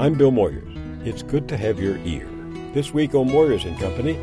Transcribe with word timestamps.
I'm 0.00 0.14
Bill 0.14 0.32
Moyers. 0.32 1.06
It's 1.06 1.22
good 1.22 1.46
to 1.50 1.58
have 1.58 1.78
your 1.78 1.98
ear. 2.06 2.26
This 2.72 2.94
week 2.94 3.14
on 3.14 3.28
Moyers 3.28 3.66
and 3.66 3.78
Company, 3.78 4.18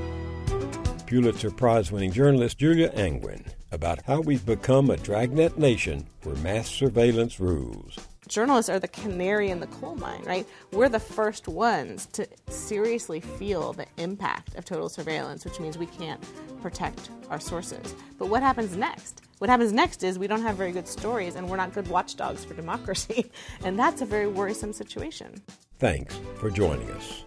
Pulitzer 1.05 1.51
Prize 1.51 1.91
winning 1.91 2.11
journalist 2.11 2.57
Julia 2.57 2.89
Angwin 2.95 3.45
about 3.71 4.01
how 4.01 4.21
we've 4.21 4.43
become 4.43 4.89
a 4.89 4.97
dragnet 4.97 5.59
nation 5.59 6.07
where 6.23 6.33
mass 6.37 6.67
surveillance 6.67 7.39
rules 7.39 7.99
journalists 8.27 8.69
are 8.69 8.79
the 8.79 8.87
canary 8.87 9.49
in 9.49 9.59
the 9.59 9.67
coal 9.67 9.95
mine, 9.95 10.21
right? 10.25 10.45
We're 10.71 10.89
the 10.89 10.99
first 10.99 11.47
ones 11.47 12.05
to 12.13 12.27
seriously 12.49 13.19
feel 13.19 13.73
the 13.73 13.87
impact 13.97 14.55
of 14.55 14.65
total 14.65 14.89
surveillance, 14.89 15.45
which 15.45 15.59
means 15.59 15.77
we 15.77 15.85
can't 15.85 16.21
protect 16.61 17.09
our 17.29 17.39
sources. 17.39 17.95
But 18.17 18.29
what 18.29 18.43
happens 18.43 18.75
next? 18.75 19.21
What 19.39 19.49
happens 19.49 19.71
next 19.71 20.03
is 20.03 20.19
we 20.19 20.27
don't 20.27 20.41
have 20.41 20.55
very 20.55 20.71
good 20.71 20.87
stories 20.87 21.35
and 21.35 21.49
we're 21.49 21.57
not 21.57 21.73
good 21.73 21.87
watchdogs 21.87 22.43
for 22.43 22.53
democracy. 22.53 23.31
And 23.63 23.77
that's 23.77 24.01
a 24.01 24.05
very 24.05 24.27
worrisome 24.27 24.71
situation. 24.71 25.41
Thanks 25.79 26.19
for 26.39 26.49
joining 26.49 26.89
us. 26.89 27.23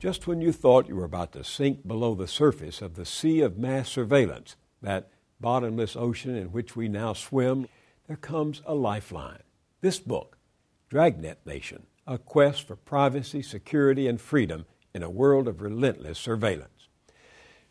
Just 0.00 0.26
when 0.26 0.40
you 0.40 0.50
thought 0.50 0.88
you 0.88 0.96
were 0.96 1.04
about 1.04 1.32
to 1.34 1.44
sink 1.44 1.86
below 1.86 2.16
the 2.16 2.26
surface 2.26 2.82
of 2.82 2.94
the 2.94 3.06
sea 3.06 3.42
of 3.42 3.56
mass 3.56 3.88
surveillance, 3.88 4.56
that 4.82 5.10
bottomless 5.40 5.94
ocean 5.94 6.34
in 6.34 6.50
which 6.50 6.74
we 6.74 6.88
now 6.88 7.12
swim, 7.12 7.68
there 8.08 8.16
comes 8.16 8.60
a 8.66 8.74
lifeline 8.74 9.42
this 9.80 10.00
book, 10.00 10.38
Dragnet 10.88 11.46
Nation 11.46 11.86
A 12.08 12.18
Quest 12.18 12.66
for 12.66 12.74
Privacy, 12.74 13.42
Security, 13.42 14.08
and 14.08 14.20
Freedom 14.20 14.66
in 14.92 15.04
a 15.04 15.10
World 15.10 15.46
of 15.46 15.60
Relentless 15.60 16.18
Surveillance. 16.18 16.88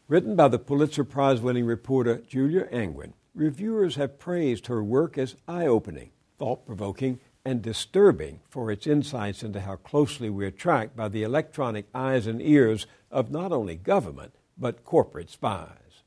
Written 0.07 0.37
by 0.37 0.47
the 0.47 0.59
Pulitzer 0.59 1.03
Prize 1.03 1.41
winning 1.41 1.65
reporter 1.65 2.23
Julia 2.25 2.69
Angwin, 2.71 3.15
reviewers 3.35 3.95
have 3.95 4.17
praised 4.17 4.67
her 4.67 4.81
work 4.81 5.17
as 5.17 5.35
eye 5.45 5.67
opening, 5.67 6.11
thought 6.39 6.65
provoking, 6.65 7.19
and 7.47 7.61
disturbing 7.61 8.41
for 8.49 8.69
its 8.69 8.85
insights 8.85 9.41
into 9.41 9.61
how 9.61 9.77
closely 9.77 10.29
we 10.29 10.45
are 10.45 10.51
tracked 10.51 10.97
by 10.97 11.07
the 11.07 11.23
electronic 11.23 11.85
eyes 11.95 12.27
and 12.27 12.41
ears 12.41 12.85
of 13.09 13.31
not 13.31 13.53
only 13.53 13.73
government, 13.73 14.35
but 14.57 14.83
corporate 14.83 15.29
spies. 15.29 16.03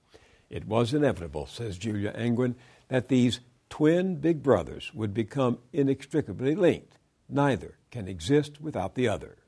It 0.51 0.67
was 0.67 0.93
inevitable, 0.93 1.47
says 1.47 1.79
Julia 1.79 2.13
Angwin, 2.15 2.57
that 2.89 3.09
these 3.09 3.41
twin 3.71 4.17
big 4.17 4.43
brothers 4.43 4.93
would 4.93 5.15
become 5.15 5.57
inextricably 5.73 6.55
linked. 6.55 6.99
Neither 7.27 7.79
can 7.91 8.07
exist 8.07 8.61
without 8.61 8.95
the 8.95 9.09
other. 9.09 9.39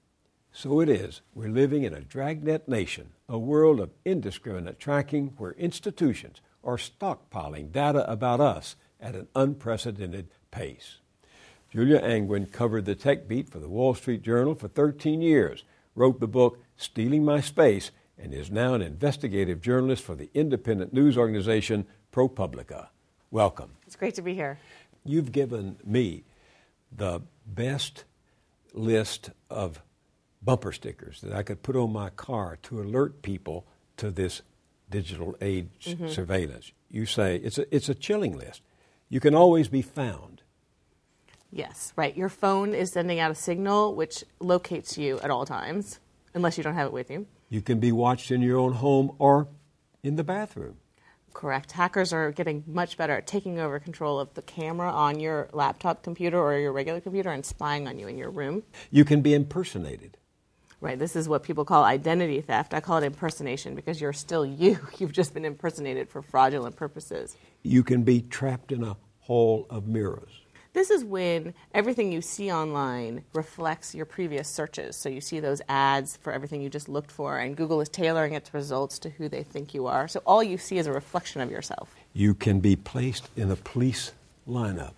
So 0.50 0.80
it 0.80 0.88
is, 0.88 1.20
we're 1.34 1.50
living 1.50 1.82
in 1.82 1.92
a 1.92 2.00
dragnet 2.00 2.66
nation, 2.66 3.10
a 3.28 3.38
world 3.38 3.80
of 3.80 3.90
indiscriminate 4.06 4.78
tracking 4.78 5.34
where 5.36 5.52
institutions 5.52 6.40
are 6.64 6.78
stockpiling 6.78 7.70
data 7.70 8.10
about 8.10 8.40
us 8.40 8.76
at 8.98 9.14
an 9.14 9.28
unprecedented 9.36 10.30
pace. 10.50 11.00
Julia 11.72 12.00
Angwin 12.00 12.52
covered 12.52 12.84
the 12.84 12.94
tech 12.94 13.26
beat 13.26 13.48
for 13.48 13.58
the 13.58 13.68
Wall 13.68 13.94
Street 13.94 14.20
Journal 14.20 14.54
for 14.54 14.68
13 14.68 15.22
years, 15.22 15.64
wrote 15.94 16.20
the 16.20 16.26
book 16.26 16.62
Stealing 16.76 17.22
MySpace, 17.22 17.92
and 18.18 18.34
is 18.34 18.50
now 18.50 18.74
an 18.74 18.82
investigative 18.82 19.62
journalist 19.62 20.04
for 20.04 20.14
the 20.14 20.28
independent 20.34 20.92
news 20.92 21.16
organization 21.16 21.86
ProPublica. 22.12 22.88
Welcome. 23.30 23.70
It's 23.86 23.96
great 23.96 24.14
to 24.16 24.22
be 24.22 24.34
here. 24.34 24.58
You've 25.02 25.32
given 25.32 25.76
me 25.82 26.24
the 26.94 27.22
best 27.46 28.04
list 28.74 29.30
of 29.48 29.80
bumper 30.42 30.72
stickers 30.72 31.22
that 31.22 31.32
I 31.32 31.42
could 31.42 31.62
put 31.62 31.74
on 31.74 31.90
my 31.90 32.10
car 32.10 32.58
to 32.64 32.82
alert 32.82 33.22
people 33.22 33.64
to 33.96 34.10
this 34.10 34.42
digital 34.90 35.34
age 35.40 35.68
mm-hmm. 35.84 36.08
surveillance. 36.08 36.72
You 36.90 37.06
say 37.06 37.36
it's 37.36 37.56
a, 37.56 37.74
it's 37.74 37.88
a 37.88 37.94
chilling 37.94 38.36
list. 38.36 38.60
You 39.08 39.20
can 39.20 39.34
always 39.34 39.68
be 39.68 39.80
found. 39.80 40.42
Yes, 41.52 41.92
right. 41.96 42.16
Your 42.16 42.30
phone 42.30 42.74
is 42.74 42.92
sending 42.92 43.20
out 43.20 43.30
a 43.30 43.34
signal 43.34 43.94
which 43.94 44.24
locates 44.40 44.96
you 44.96 45.20
at 45.20 45.30
all 45.30 45.44
times, 45.44 46.00
unless 46.32 46.56
you 46.56 46.64
don't 46.64 46.74
have 46.74 46.86
it 46.86 46.92
with 46.92 47.10
you. 47.10 47.26
You 47.50 47.60
can 47.60 47.78
be 47.78 47.92
watched 47.92 48.30
in 48.30 48.40
your 48.40 48.58
own 48.58 48.72
home 48.72 49.14
or 49.18 49.48
in 50.02 50.16
the 50.16 50.24
bathroom. 50.24 50.76
Correct. 51.34 51.72
Hackers 51.72 52.12
are 52.12 52.32
getting 52.32 52.64
much 52.66 52.96
better 52.96 53.14
at 53.14 53.26
taking 53.26 53.58
over 53.58 53.78
control 53.78 54.18
of 54.18 54.32
the 54.32 54.42
camera 54.42 54.90
on 54.90 55.20
your 55.20 55.48
laptop 55.52 56.02
computer 56.02 56.38
or 56.38 56.58
your 56.58 56.72
regular 56.72 57.00
computer 57.00 57.30
and 57.30 57.44
spying 57.44 57.86
on 57.86 57.98
you 57.98 58.08
in 58.08 58.16
your 58.16 58.30
room. 58.30 58.62
You 58.90 59.04
can 59.04 59.20
be 59.20 59.34
impersonated. 59.34 60.16
Right. 60.80 60.98
This 60.98 61.14
is 61.14 61.28
what 61.28 61.42
people 61.42 61.64
call 61.64 61.84
identity 61.84 62.40
theft. 62.40 62.74
I 62.74 62.80
call 62.80 62.98
it 62.98 63.04
impersonation 63.04 63.74
because 63.74 64.00
you're 64.00 64.12
still 64.12 64.44
you. 64.44 64.78
You've 64.98 65.12
just 65.12 65.32
been 65.32 65.44
impersonated 65.44 66.08
for 66.08 66.22
fraudulent 66.22 66.76
purposes. 66.76 67.36
You 67.62 67.84
can 67.84 68.02
be 68.02 68.22
trapped 68.22 68.72
in 68.72 68.82
a 68.82 68.96
hall 69.20 69.66
of 69.70 69.86
mirrors. 69.86 70.41
This 70.74 70.90
is 70.90 71.04
when 71.04 71.52
everything 71.74 72.12
you 72.12 72.22
see 72.22 72.50
online 72.50 73.24
reflects 73.34 73.94
your 73.94 74.06
previous 74.06 74.48
searches. 74.48 74.96
So 74.96 75.10
you 75.10 75.20
see 75.20 75.38
those 75.38 75.60
ads 75.68 76.16
for 76.16 76.32
everything 76.32 76.62
you 76.62 76.70
just 76.70 76.88
looked 76.88 77.10
for, 77.10 77.36
and 77.36 77.54
Google 77.54 77.82
is 77.82 77.90
tailoring 77.90 78.32
its 78.32 78.54
results 78.54 78.98
to 79.00 79.10
who 79.10 79.28
they 79.28 79.42
think 79.42 79.74
you 79.74 79.86
are. 79.86 80.08
So 80.08 80.22
all 80.24 80.42
you 80.42 80.56
see 80.56 80.78
is 80.78 80.86
a 80.86 80.92
reflection 80.92 81.42
of 81.42 81.50
yourself. 81.50 81.94
You 82.14 82.32
can 82.32 82.60
be 82.60 82.74
placed 82.74 83.28
in 83.36 83.50
a 83.50 83.56
police 83.56 84.12
lineup. 84.48 84.94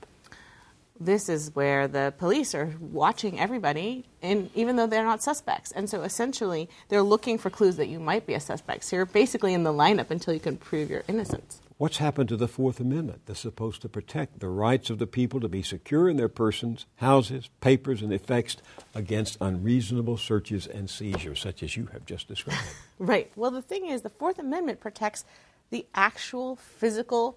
This 1.00 1.28
is 1.28 1.52
where 1.56 1.88
the 1.88 2.14
police 2.18 2.54
are 2.54 2.72
watching 2.78 3.40
everybody, 3.40 4.04
and 4.22 4.50
even 4.54 4.76
though 4.76 4.86
they're 4.86 5.02
not 5.02 5.24
suspects. 5.24 5.72
And 5.72 5.90
so 5.90 6.02
essentially, 6.02 6.68
they're 6.88 7.02
looking 7.02 7.36
for 7.36 7.50
clues 7.50 7.76
that 7.78 7.88
you 7.88 7.98
might 7.98 8.28
be 8.28 8.34
a 8.34 8.40
suspect. 8.40 8.84
So 8.84 8.94
you're 8.94 9.06
basically 9.06 9.54
in 9.54 9.64
the 9.64 9.72
lineup 9.72 10.12
until 10.12 10.34
you 10.34 10.40
can 10.40 10.56
prove 10.56 10.88
your 10.88 11.02
innocence. 11.08 11.60
What's 11.84 11.98
happened 11.98 12.30
to 12.30 12.38
the 12.38 12.48
Fourth 12.48 12.80
Amendment 12.80 13.26
that's 13.26 13.40
supposed 13.40 13.82
to 13.82 13.90
protect 13.90 14.40
the 14.40 14.48
rights 14.48 14.88
of 14.88 14.98
the 14.98 15.06
people 15.06 15.38
to 15.40 15.50
be 15.50 15.62
secure 15.62 16.08
in 16.08 16.16
their 16.16 16.30
persons, 16.30 16.86
houses, 16.96 17.50
papers, 17.60 18.00
and 18.00 18.10
effects 18.10 18.56
against 18.94 19.36
unreasonable 19.38 20.16
searches 20.16 20.66
and 20.66 20.88
seizures, 20.88 21.42
such 21.42 21.62
as 21.62 21.76
you 21.76 21.90
have 21.92 22.06
just 22.06 22.26
described? 22.26 22.62
right. 22.98 23.30
Well, 23.36 23.50
the 23.50 23.60
thing 23.60 23.84
is, 23.84 24.00
the 24.00 24.08
Fourth 24.08 24.38
Amendment 24.38 24.80
protects 24.80 25.26
the 25.68 25.84
actual 25.94 26.56
physical 26.56 27.36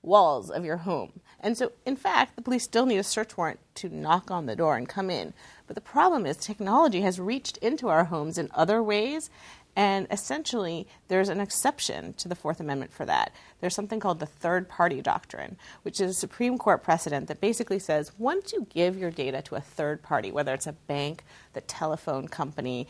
walls 0.00 0.48
of 0.48 0.64
your 0.64 0.76
home. 0.76 1.18
And 1.40 1.58
so, 1.58 1.72
in 1.84 1.96
fact, 1.96 2.36
the 2.36 2.42
police 2.42 2.62
still 2.62 2.86
need 2.86 2.98
a 2.98 3.02
search 3.02 3.36
warrant 3.36 3.58
to 3.74 3.88
knock 3.88 4.30
on 4.30 4.46
the 4.46 4.54
door 4.54 4.76
and 4.76 4.88
come 4.88 5.10
in. 5.10 5.34
But 5.66 5.74
the 5.74 5.80
problem 5.80 6.24
is, 6.24 6.36
technology 6.36 7.00
has 7.00 7.18
reached 7.18 7.56
into 7.56 7.88
our 7.88 8.04
homes 8.04 8.38
in 8.38 8.48
other 8.54 8.80
ways 8.80 9.28
and 9.76 10.06
essentially, 10.10 10.88
there's 11.06 11.28
an 11.28 11.40
exception 11.40 12.12
to 12.14 12.28
the 12.28 12.34
Fourth 12.34 12.58
Amendment 12.58 12.92
for 12.92 13.04
that. 13.06 13.32
There's 13.60 13.74
something 13.74 14.00
called 14.00 14.18
the 14.18 14.26
third 14.26 14.68
party 14.68 15.00
doctrine, 15.00 15.56
which 15.82 16.00
is 16.00 16.10
a 16.10 16.14
Supreme 16.14 16.58
Court 16.58 16.82
precedent 16.82 17.28
that 17.28 17.40
basically 17.40 17.78
says 17.78 18.12
once 18.18 18.52
you 18.52 18.66
give 18.70 18.98
your 18.98 19.10
data 19.10 19.40
to 19.42 19.54
a 19.54 19.60
third 19.60 20.02
party, 20.02 20.32
whether 20.32 20.52
it's 20.52 20.66
a 20.66 20.72
bank, 20.72 21.22
the 21.52 21.60
telephone 21.60 22.26
company, 22.26 22.88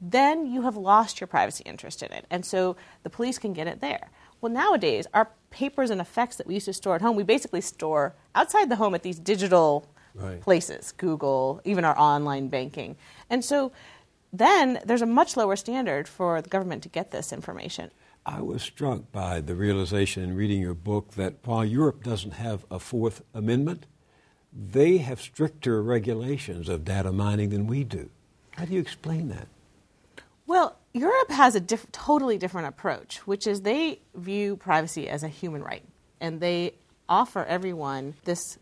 then 0.00 0.46
you 0.46 0.62
have 0.62 0.76
lost 0.76 1.20
your 1.20 1.28
privacy 1.28 1.62
interest 1.66 2.02
in 2.02 2.10
it. 2.12 2.24
And 2.30 2.44
so 2.44 2.76
the 3.02 3.10
police 3.10 3.38
can 3.38 3.52
get 3.52 3.66
it 3.66 3.80
there. 3.80 4.10
Well, 4.40 4.50
nowadays, 4.50 5.06
our 5.12 5.30
papers 5.50 5.90
and 5.90 6.00
effects 6.00 6.36
that 6.36 6.46
we 6.46 6.54
used 6.54 6.66
to 6.66 6.72
store 6.72 6.94
at 6.94 7.02
home, 7.02 7.14
we 7.14 7.22
basically 7.22 7.60
store 7.60 8.14
outside 8.34 8.70
the 8.70 8.76
home 8.76 8.94
at 8.94 9.02
these 9.02 9.18
digital 9.18 9.86
right. 10.14 10.40
places 10.40 10.92
Google, 10.92 11.60
even 11.64 11.84
our 11.84 11.98
online 11.98 12.48
banking. 12.48 12.96
And 13.28 13.44
so 13.44 13.72
then 14.32 14.80
there's 14.84 15.02
a 15.02 15.06
much 15.06 15.36
lower 15.36 15.56
standard 15.56 16.08
for 16.08 16.40
the 16.40 16.48
government 16.48 16.82
to 16.84 16.88
get 16.88 17.10
this 17.10 17.32
information. 17.32 17.90
I 18.26 18.42
was 18.42 18.62
struck 18.62 19.10
by 19.12 19.40
the 19.40 19.54
realization 19.54 20.22
in 20.22 20.36
reading 20.36 20.60
your 20.60 20.74
book 20.74 21.12
that 21.12 21.34
while 21.44 21.64
Europe 21.64 22.04
doesn't 22.04 22.32
have 22.32 22.64
a 22.70 22.78
Fourth 22.78 23.22
Amendment, 23.34 23.86
they 24.52 24.98
have 24.98 25.20
stricter 25.20 25.82
regulations 25.82 26.68
of 26.68 26.84
data 26.84 27.12
mining 27.12 27.50
than 27.50 27.66
we 27.66 27.84
do. 27.84 28.10
How 28.52 28.66
do 28.66 28.74
you 28.74 28.80
explain 28.80 29.28
that? 29.28 29.48
Well, 30.46 30.76
Europe 30.92 31.30
has 31.30 31.54
a 31.54 31.60
diff- 31.60 31.90
totally 31.92 32.36
different 32.36 32.68
approach, 32.68 33.18
which 33.26 33.46
is 33.46 33.62
they 33.62 34.00
view 34.14 34.56
privacy 34.56 35.08
as 35.08 35.22
a 35.22 35.28
human 35.28 35.62
right, 35.62 35.84
and 36.20 36.40
they 36.40 36.74
offer 37.08 37.44
everyone 37.44 38.14
this 38.24 38.58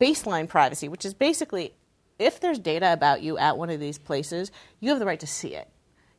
baseline 0.00 0.48
privacy, 0.48 0.88
which 0.88 1.04
is 1.04 1.14
basically 1.14 1.72
if 2.18 2.40
there's 2.40 2.58
data 2.58 2.92
about 2.92 3.22
you 3.22 3.38
at 3.38 3.58
one 3.58 3.70
of 3.70 3.80
these 3.80 3.98
places, 3.98 4.50
you 4.80 4.90
have 4.90 4.98
the 4.98 5.06
right 5.06 5.20
to 5.20 5.26
see 5.26 5.54
it. 5.54 5.68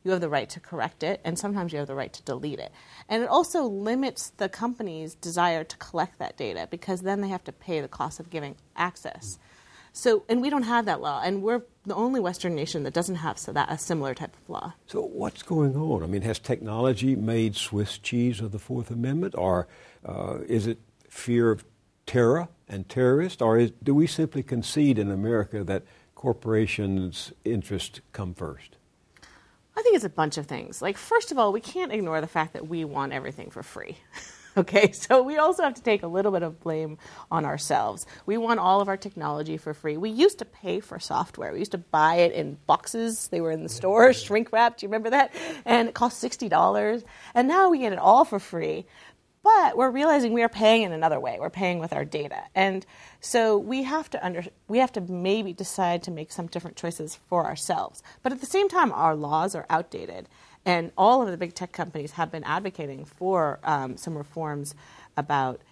You 0.02 0.12
have 0.12 0.22
the 0.22 0.30
right 0.30 0.48
to 0.50 0.60
correct 0.60 1.02
it, 1.02 1.20
and 1.24 1.38
sometimes 1.38 1.72
you 1.72 1.78
have 1.78 1.88
the 1.88 1.94
right 1.94 2.12
to 2.12 2.22
delete 2.22 2.58
it. 2.58 2.72
And 3.08 3.22
it 3.22 3.28
also 3.28 3.64
limits 3.64 4.30
the 4.30 4.48
company's 4.48 5.14
desire 5.14 5.62
to 5.62 5.76
collect 5.76 6.18
that 6.18 6.38
data 6.38 6.66
because 6.70 7.02
then 7.02 7.20
they 7.20 7.28
have 7.28 7.44
to 7.44 7.52
pay 7.52 7.80
the 7.80 7.88
cost 7.88 8.18
of 8.18 8.30
giving 8.30 8.56
access. 8.76 9.38
So, 9.92 10.24
and 10.28 10.40
we 10.40 10.50
don't 10.50 10.62
have 10.62 10.86
that 10.86 11.00
law, 11.00 11.20
and 11.22 11.42
we're 11.42 11.62
the 11.84 11.94
only 11.96 12.20
Western 12.20 12.54
nation 12.54 12.84
that 12.84 12.94
doesn't 12.94 13.16
have 13.16 13.38
so 13.38 13.52
that 13.52 13.70
a 13.70 13.76
similar 13.76 14.14
type 14.14 14.34
of 14.36 14.48
law. 14.48 14.74
So, 14.86 15.02
what's 15.02 15.42
going 15.42 15.76
on? 15.76 16.02
I 16.02 16.06
mean, 16.06 16.22
has 16.22 16.38
technology 16.38 17.16
made 17.16 17.56
Swiss 17.56 17.98
cheese 17.98 18.40
of 18.40 18.52
the 18.52 18.58
Fourth 18.58 18.90
Amendment, 18.90 19.34
or 19.36 19.66
uh, 20.06 20.38
is 20.46 20.66
it 20.66 20.78
fear 21.08 21.50
of 21.50 21.64
terror 22.06 22.48
and 22.70 22.88
terrorists, 22.88 23.42
or 23.42 23.58
is, 23.58 23.72
do 23.82 23.94
we 23.94 24.06
simply 24.06 24.42
concede 24.42 24.98
in 24.98 25.10
America 25.10 25.64
that 25.64 25.82
corporations' 26.14 27.32
interests 27.44 28.00
come 28.12 28.32
first? 28.32 28.76
I 29.76 29.82
think 29.82 29.96
it's 29.96 30.04
a 30.04 30.10
bunch 30.10 30.38
of 30.38 30.46
things. 30.46 30.80
Like, 30.80 30.96
first 30.96 31.32
of 31.32 31.38
all, 31.38 31.52
we 31.52 31.60
can't 31.60 31.92
ignore 31.92 32.20
the 32.20 32.26
fact 32.26 32.52
that 32.52 32.68
we 32.68 32.84
want 32.84 33.12
everything 33.12 33.50
for 33.50 33.62
free. 33.62 33.98
Okay, 34.56 34.90
so 34.90 35.22
we 35.22 35.38
also 35.38 35.62
have 35.62 35.74
to 35.74 35.82
take 35.82 36.02
a 36.02 36.08
little 36.08 36.32
bit 36.32 36.42
of 36.42 36.58
blame 36.58 36.98
on 37.30 37.44
ourselves. 37.44 38.04
We 38.26 38.36
want 38.36 38.58
all 38.58 38.80
of 38.80 38.88
our 38.88 38.96
technology 38.96 39.56
for 39.56 39.72
free. 39.72 39.96
We 39.96 40.10
used 40.10 40.40
to 40.40 40.44
pay 40.44 40.80
for 40.80 40.98
software. 40.98 41.52
We 41.52 41.60
used 41.60 41.70
to 41.70 41.78
buy 41.78 42.16
it 42.16 42.32
in 42.32 42.58
boxes. 42.66 43.28
They 43.28 43.40
were 43.40 43.52
in 43.52 43.62
the 43.62 43.68
store, 43.68 44.12
shrink 44.12 44.52
wrapped. 44.52 44.80
Do 44.80 44.86
you 44.86 44.88
remember 44.88 45.10
that? 45.10 45.32
And 45.64 45.88
it 45.88 45.94
cost 45.94 46.22
$60. 46.22 47.04
And 47.34 47.46
now 47.46 47.70
we 47.70 47.78
get 47.78 47.92
it 47.92 48.00
all 48.00 48.24
for 48.24 48.40
free. 48.40 48.86
But 49.42 49.76
we're 49.76 49.90
realizing 49.90 50.32
we 50.32 50.42
are 50.42 50.50
paying 50.50 50.82
in 50.82 50.92
another 50.92 51.18
way. 51.18 51.38
We're 51.40 51.50
paying 51.50 51.78
with 51.78 51.92
our 51.92 52.04
data. 52.04 52.42
And 52.54 52.84
so 53.20 53.56
we 53.56 53.84
have 53.84 54.10
to 54.10 54.24
under, 54.24 54.44
we 54.68 54.78
have 54.78 54.92
to 54.92 55.00
maybe 55.00 55.52
decide 55.52 56.02
to 56.04 56.10
make 56.10 56.30
some 56.30 56.46
different 56.46 56.76
choices 56.76 57.18
for 57.28 57.46
ourselves. 57.46 58.02
But 58.22 58.32
at 58.32 58.40
the 58.40 58.46
same 58.46 58.68
time, 58.68 58.92
our 58.92 59.14
laws 59.14 59.54
are 59.54 59.66
outdated. 59.70 60.28
And 60.66 60.92
all 60.96 61.22
of 61.22 61.30
the 61.30 61.38
big 61.38 61.54
tech 61.54 61.72
companies 61.72 62.12
have 62.12 62.30
been 62.30 62.44
advocating 62.44 63.06
for 63.06 63.60
um, 63.64 63.96
some 63.96 64.16
reforms 64.16 64.74
about 65.16 65.62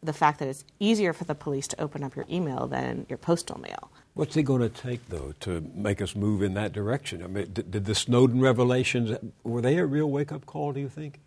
the 0.00 0.12
fact 0.12 0.38
that 0.38 0.48
it's 0.48 0.64
easier 0.78 1.12
for 1.12 1.24
the 1.24 1.34
police 1.34 1.66
to 1.68 1.80
open 1.80 2.04
up 2.04 2.14
your 2.14 2.26
email 2.30 2.66
than 2.66 3.06
your 3.08 3.18
postal 3.18 3.60
mail. 3.60 3.90
What's 4.14 4.36
it 4.36 4.42
going 4.42 4.60
to 4.60 4.68
take, 4.68 5.08
though, 5.08 5.32
to 5.40 5.70
make 5.74 6.02
us 6.02 6.14
move 6.14 6.42
in 6.42 6.54
that 6.54 6.72
direction? 6.72 7.22
I 7.22 7.26
mean, 7.26 7.52
did, 7.52 7.70
did 7.70 7.84
the 7.84 7.94
Snowden 7.94 8.40
revelations 8.40 9.16
were 9.42 9.60
they 9.60 9.78
a 9.78 9.86
real 9.86 10.10
wake-up 10.10 10.44
call? 10.46 10.72
Do 10.72 10.80
you 10.80 10.88
think? 10.88 11.18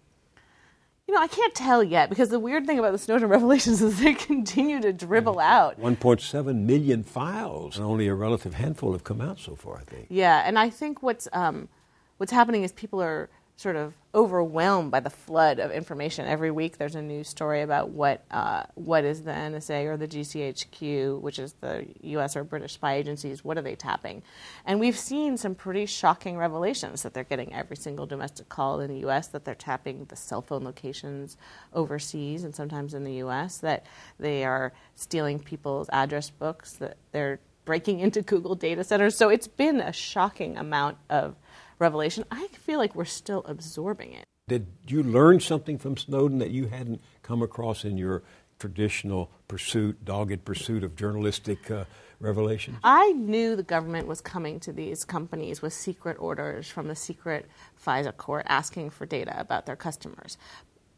You 1.07 1.13
know, 1.13 1.21
I 1.21 1.27
can't 1.27 1.53
tell 1.53 1.83
yet 1.83 2.09
because 2.09 2.29
the 2.29 2.39
weird 2.39 2.65
thing 2.65 2.79
about 2.79 2.91
the 2.91 2.97
Snowden 2.97 3.29
revelations 3.29 3.81
is 3.81 3.99
they 3.99 4.13
continue 4.15 4.81
to 4.81 4.91
dribble 4.91 5.39
out. 5.39 5.79
1.7 5.79 6.55
million 6.65 7.03
files, 7.03 7.77
and 7.77 7.85
only 7.85 8.07
a 8.07 8.15
relative 8.15 8.55
handful 8.55 8.91
have 8.93 9.03
come 9.03 9.21
out 9.21 9.39
so 9.39 9.55
far, 9.55 9.77
I 9.77 9.83
think. 9.83 10.07
Yeah, 10.09 10.43
and 10.45 10.57
I 10.57 10.69
think 10.69 11.03
what's 11.03 11.27
um, 11.31 11.69
what's 12.17 12.31
happening 12.31 12.63
is 12.63 12.71
people 12.71 13.01
are 13.03 13.29
sort 13.57 13.77
of 13.77 13.93
overwhelmed 14.13 14.91
by 14.91 14.99
the 14.99 15.09
flood 15.09 15.59
of 15.59 15.71
information. 15.71 16.25
Every 16.25 16.51
week 16.51 16.77
there's 16.77 16.95
a 16.95 17.01
new 17.01 17.23
story 17.23 17.61
about 17.61 17.89
what 17.89 18.23
uh, 18.29 18.63
what 18.75 19.05
is 19.05 19.23
the 19.23 19.31
NSA 19.31 19.85
or 19.85 19.97
the 19.97 20.07
GCHQ, 20.07 21.21
which 21.21 21.39
is 21.39 21.53
the 21.61 21.85
U.S. 22.01 22.35
or 22.35 22.43
British 22.43 22.73
spy 22.73 22.95
agencies. 22.95 23.45
What 23.45 23.57
are 23.57 23.61
they 23.61 23.75
tapping? 23.75 24.23
And 24.65 24.79
we've 24.79 24.97
seen 24.97 25.37
some 25.37 25.55
pretty 25.55 25.85
shocking 25.85 26.37
revelations 26.37 27.03
that 27.03 27.13
they're 27.13 27.23
getting 27.23 27.53
every 27.53 27.77
single 27.77 28.05
domestic 28.05 28.49
call 28.49 28.81
in 28.81 28.89
the 28.89 28.99
U.S. 28.99 29.27
That 29.27 29.45
they're 29.45 29.55
tapping 29.55 30.05
the 30.05 30.17
cell 30.17 30.41
phone 30.41 30.65
locations 30.65 31.37
overseas 31.73 32.43
and 32.43 32.53
sometimes 32.53 32.93
in 32.93 33.05
the 33.05 33.13
U.S. 33.15 33.59
That 33.59 33.85
they 34.19 34.43
are 34.43 34.73
stealing 34.95 35.39
people's 35.39 35.89
address 35.93 36.29
books. 36.29 36.73
That 36.73 36.97
they're 37.13 37.39
breaking 37.63 37.99
into 38.01 38.21
Google 38.21 38.55
data 38.55 38.83
centers. 38.83 39.15
So 39.15 39.29
it's 39.29 39.47
been 39.47 39.79
a 39.79 39.93
shocking 39.93 40.57
amount 40.57 40.97
of 41.09 41.35
revelation, 41.79 42.25
I 42.31 42.47
feel 42.47 42.79
like 42.79 42.95
we're 42.95 43.05
still 43.05 43.43
absorbing 43.45 44.13
it. 44.13 44.25
Did 44.47 44.67
you 44.87 45.01
learn 45.01 45.39
something 45.39 45.77
from 45.77 45.97
Snowden 45.97 46.37
that 46.39 46.51
you 46.51 46.67
hadn't 46.67 47.01
come 47.23 47.41
across 47.41 47.83
in 47.83 47.97
your 47.97 48.23
traditional 48.59 49.31
pursuit, 49.47 50.05
dogged 50.05 50.45
pursuit 50.45 50.83
of 50.83 50.95
journalistic 50.95 51.71
uh, 51.71 51.85
revelations? 52.19 52.77
I 52.83 53.11
knew 53.13 53.55
the 53.55 53.63
government 53.63 54.07
was 54.07 54.21
coming 54.21 54.59
to 54.61 54.71
these 54.71 55.03
companies 55.03 55.61
with 55.61 55.73
secret 55.73 56.17
orders 56.19 56.69
from 56.69 56.87
the 56.87 56.95
secret 56.95 57.47
FISA 57.83 58.15
court 58.17 58.45
asking 58.47 58.91
for 58.91 59.05
data 59.05 59.33
about 59.39 59.65
their 59.65 59.75
customers. 59.75 60.37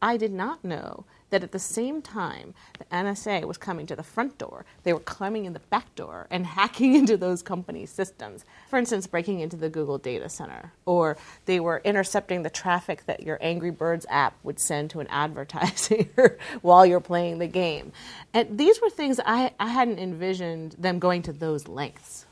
I 0.00 0.16
did 0.16 0.32
not 0.32 0.64
know 0.64 1.04
that 1.30 1.42
at 1.42 1.52
the 1.52 1.58
same 1.58 2.00
time 2.00 2.54
the 2.78 2.84
NSA 2.86 3.44
was 3.44 3.58
coming 3.58 3.86
to 3.86 3.96
the 3.96 4.02
front 4.02 4.38
door, 4.38 4.64
they 4.82 4.92
were 4.92 5.00
climbing 5.00 5.44
in 5.44 5.52
the 5.52 5.58
back 5.58 5.94
door 5.94 6.26
and 6.30 6.46
hacking 6.58 6.94
into 6.94 7.16
those 7.16 7.42
companies' 7.42 7.90
systems. 7.90 8.44
For 8.68 8.78
instance, 8.78 9.06
breaking 9.06 9.40
into 9.40 9.56
the 9.56 9.68
Google 9.68 9.98
data 9.98 10.28
center, 10.28 10.72
or 10.86 11.16
they 11.46 11.60
were 11.60 11.80
intercepting 11.84 12.42
the 12.42 12.50
traffic 12.50 13.06
that 13.06 13.22
your 13.22 13.38
Angry 13.40 13.70
Birds 13.70 14.06
app 14.08 14.36
would 14.42 14.58
send 14.58 14.90
to 14.90 15.00
an 15.00 15.06
advertiser 15.10 16.38
while 16.62 16.86
you're 16.86 17.00
playing 17.00 17.38
the 17.38 17.46
game. 17.46 17.92
And 18.32 18.58
these 18.58 18.80
were 18.80 18.90
things 18.90 19.20
I, 19.24 19.52
I 19.58 19.68
hadn't 19.68 19.98
envisioned 19.98 20.72
them 20.78 20.98
going 20.98 21.22
to 21.22 21.32
those 21.32 21.68
lengths. 21.68 22.26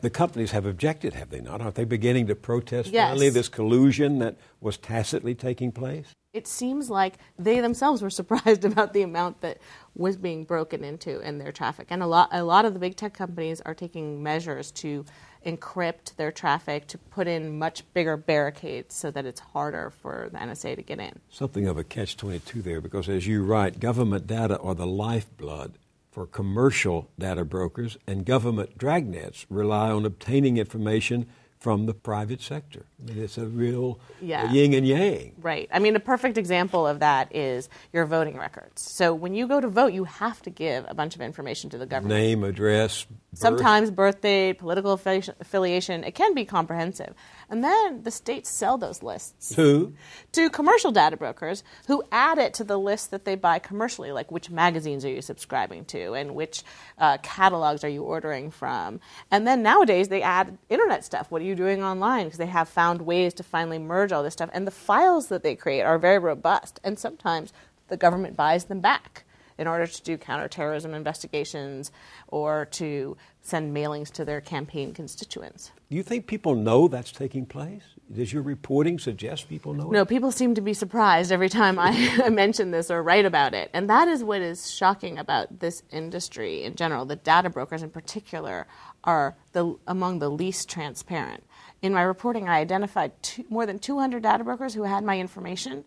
The 0.00 0.10
companies 0.10 0.50
have 0.50 0.66
objected, 0.66 1.14
have 1.14 1.30
they 1.30 1.40
not? 1.40 1.62
Aren't 1.62 1.76
they 1.76 1.84
beginning 1.84 2.26
to 2.26 2.34
protest 2.34 2.90
yes. 2.90 3.08
finally 3.08 3.30
this 3.30 3.48
collusion 3.48 4.18
that 4.18 4.36
was 4.60 4.76
tacitly 4.76 5.34
taking 5.34 5.72
place? 5.72 6.12
It 6.36 6.46
seems 6.46 6.90
like 6.90 7.14
they 7.38 7.60
themselves 7.60 8.02
were 8.02 8.10
surprised 8.20 8.64
about 8.64 8.92
the 8.92 9.02
amount 9.02 9.40
that 9.40 9.58
was 9.94 10.16
being 10.16 10.44
broken 10.44 10.84
into 10.84 11.20
in 11.20 11.38
their 11.38 11.50
traffic. 11.50 11.86
And 11.90 12.02
a 12.02 12.06
lot, 12.06 12.28
a 12.30 12.44
lot 12.44 12.66
of 12.66 12.74
the 12.74 12.78
big 12.78 12.96
tech 12.96 13.14
companies 13.14 13.62
are 13.62 13.74
taking 13.74 14.22
measures 14.22 14.70
to 14.72 15.04
encrypt 15.46 16.16
their 16.16 16.32
traffic, 16.32 16.86
to 16.88 16.98
put 16.98 17.26
in 17.26 17.58
much 17.58 17.84
bigger 17.94 18.16
barricades 18.16 18.94
so 18.94 19.10
that 19.12 19.24
it's 19.24 19.40
harder 19.40 19.90
for 19.90 20.28
the 20.32 20.38
NSA 20.38 20.76
to 20.76 20.82
get 20.82 20.98
in. 20.98 21.20
Something 21.30 21.66
of 21.66 21.78
a 21.78 21.84
catch 21.84 22.16
22 22.16 22.62
there, 22.62 22.80
because 22.80 23.08
as 23.08 23.26
you 23.26 23.44
write, 23.44 23.80
government 23.80 24.26
data 24.26 24.58
are 24.58 24.74
the 24.74 24.86
lifeblood 24.86 25.78
for 26.10 26.26
commercial 26.26 27.08
data 27.18 27.44
brokers, 27.44 27.96
and 28.06 28.24
government 28.24 28.76
dragnets 28.76 29.46
rely 29.48 29.90
on 29.90 30.04
obtaining 30.04 30.56
information 30.56 31.26
from 31.58 31.86
the 31.86 31.94
private 31.94 32.42
sector. 32.42 32.86
I 33.00 33.10
mean, 33.10 33.22
it's 33.22 33.38
a 33.38 33.46
real 33.46 33.98
yeah. 34.20 34.50
yin 34.52 34.74
and 34.74 34.86
yang. 34.86 35.34
Right. 35.40 35.68
I 35.72 35.78
mean, 35.78 35.96
a 35.96 36.00
perfect 36.00 36.38
example 36.38 36.86
of 36.86 37.00
that 37.00 37.34
is 37.34 37.68
your 37.92 38.06
voting 38.06 38.36
records. 38.36 38.82
So 38.82 39.14
when 39.14 39.34
you 39.34 39.48
go 39.48 39.60
to 39.60 39.68
vote, 39.68 39.92
you 39.92 40.04
have 40.04 40.42
to 40.42 40.50
give 40.50 40.84
a 40.88 40.94
bunch 40.94 41.14
of 41.14 41.20
information 41.20 41.70
to 41.70 41.78
the 41.78 41.86
government. 41.86 42.20
Name, 42.20 42.44
address, 42.44 43.06
birth. 43.36 43.58
sometimes 43.58 43.90
birthday, 43.90 44.52
political 44.52 44.92
affiliation. 44.92 46.04
It 46.04 46.14
can 46.14 46.34
be 46.34 46.44
comprehensive. 46.44 47.14
And 47.48 47.62
then 47.62 48.02
the 48.02 48.10
states 48.10 48.50
sell 48.50 48.78
those 48.78 49.02
lists 49.02 49.54
to 49.54 49.94
to 50.32 50.50
commercial 50.50 50.90
data 50.90 51.16
brokers 51.16 51.62
who 51.86 52.02
add 52.10 52.38
it 52.38 52.54
to 52.54 52.64
the 52.64 52.78
list 52.78 53.10
that 53.10 53.24
they 53.24 53.34
buy 53.34 53.58
commercially, 53.58 54.10
like 54.10 54.32
which 54.32 54.50
magazines 54.50 55.04
are 55.04 55.10
you 55.10 55.22
subscribing 55.22 55.84
to 55.86 56.14
and 56.14 56.34
which 56.34 56.64
uh, 56.98 57.18
catalogs 57.22 57.84
are 57.84 57.88
you 57.88 58.02
ordering 58.02 58.50
from. 58.50 59.00
And 59.30 59.46
then 59.46 59.62
nowadays 59.62 60.08
they 60.08 60.22
add 60.22 60.58
internet 60.68 61.04
stuff. 61.04 61.30
What 61.30 61.42
are 61.42 61.44
you 61.44 61.54
doing 61.54 61.84
online? 61.84 62.24
Because 62.24 62.38
they 62.38 62.46
have 62.46 62.68
found 62.68 63.02
ways 63.02 63.34
to 63.34 63.42
finally 63.42 63.78
merge 63.78 64.12
all 64.12 64.22
this 64.22 64.32
stuff. 64.32 64.50
And 64.52 64.66
the 64.66 64.72
files 64.72 65.28
that 65.28 65.42
they 65.42 65.54
create 65.54 65.82
are 65.82 65.98
very 65.98 66.18
robust. 66.18 66.80
And 66.82 66.98
sometimes 66.98 67.52
the 67.88 67.96
government 67.96 68.36
buys 68.36 68.64
them 68.64 68.80
back 68.80 69.25
in 69.58 69.66
order 69.66 69.86
to 69.86 70.02
do 70.02 70.16
counterterrorism 70.16 70.94
investigations 70.94 71.90
or 72.28 72.66
to 72.66 73.16
send 73.42 73.74
mailings 73.74 74.10
to 74.10 74.24
their 74.24 74.40
campaign 74.40 74.92
constituents. 74.92 75.70
Do 75.88 75.96
you 75.96 76.02
think 76.02 76.26
people 76.26 76.56
know 76.56 76.88
that's 76.88 77.12
taking 77.12 77.46
place? 77.46 77.82
Does 78.12 78.32
your 78.32 78.42
reporting 78.42 78.98
suggest 78.98 79.48
people 79.48 79.72
know 79.72 79.90
it? 79.90 79.92
no, 79.92 80.02
it? 80.02 80.08
people 80.08 80.32
seem 80.32 80.54
to 80.56 80.60
be 80.60 80.74
surprised 80.74 81.30
every 81.30 81.48
time 81.48 81.78
I 81.80 82.28
mention 82.28 82.70
this 82.70 82.90
or 82.90 83.02
write 83.02 83.24
about 83.24 83.54
it. 83.54 83.70
And 83.72 83.88
that 83.88 84.08
is 84.08 84.24
what 84.24 84.42
is 84.42 84.70
shocking 84.70 85.18
about 85.18 85.60
this 85.60 85.82
industry 85.90 86.64
in 86.64 86.74
general. 86.74 87.04
The 87.04 87.16
data 87.16 87.50
brokers 87.50 87.82
in 87.82 87.90
particular 87.90 88.66
are 89.04 89.36
the, 89.52 89.76
among 89.86 90.18
the 90.18 90.28
least 90.28 90.68
transparent. 90.68 91.44
In 91.82 91.94
my 91.94 92.02
reporting, 92.02 92.48
I 92.48 92.58
identified 92.58 93.12
two, 93.22 93.44
more 93.48 93.66
than 93.66 93.78
200 93.78 94.22
data 94.22 94.42
brokers 94.42 94.74
who 94.74 94.82
had 94.82 95.04
my 95.04 95.20
information. 95.20 95.84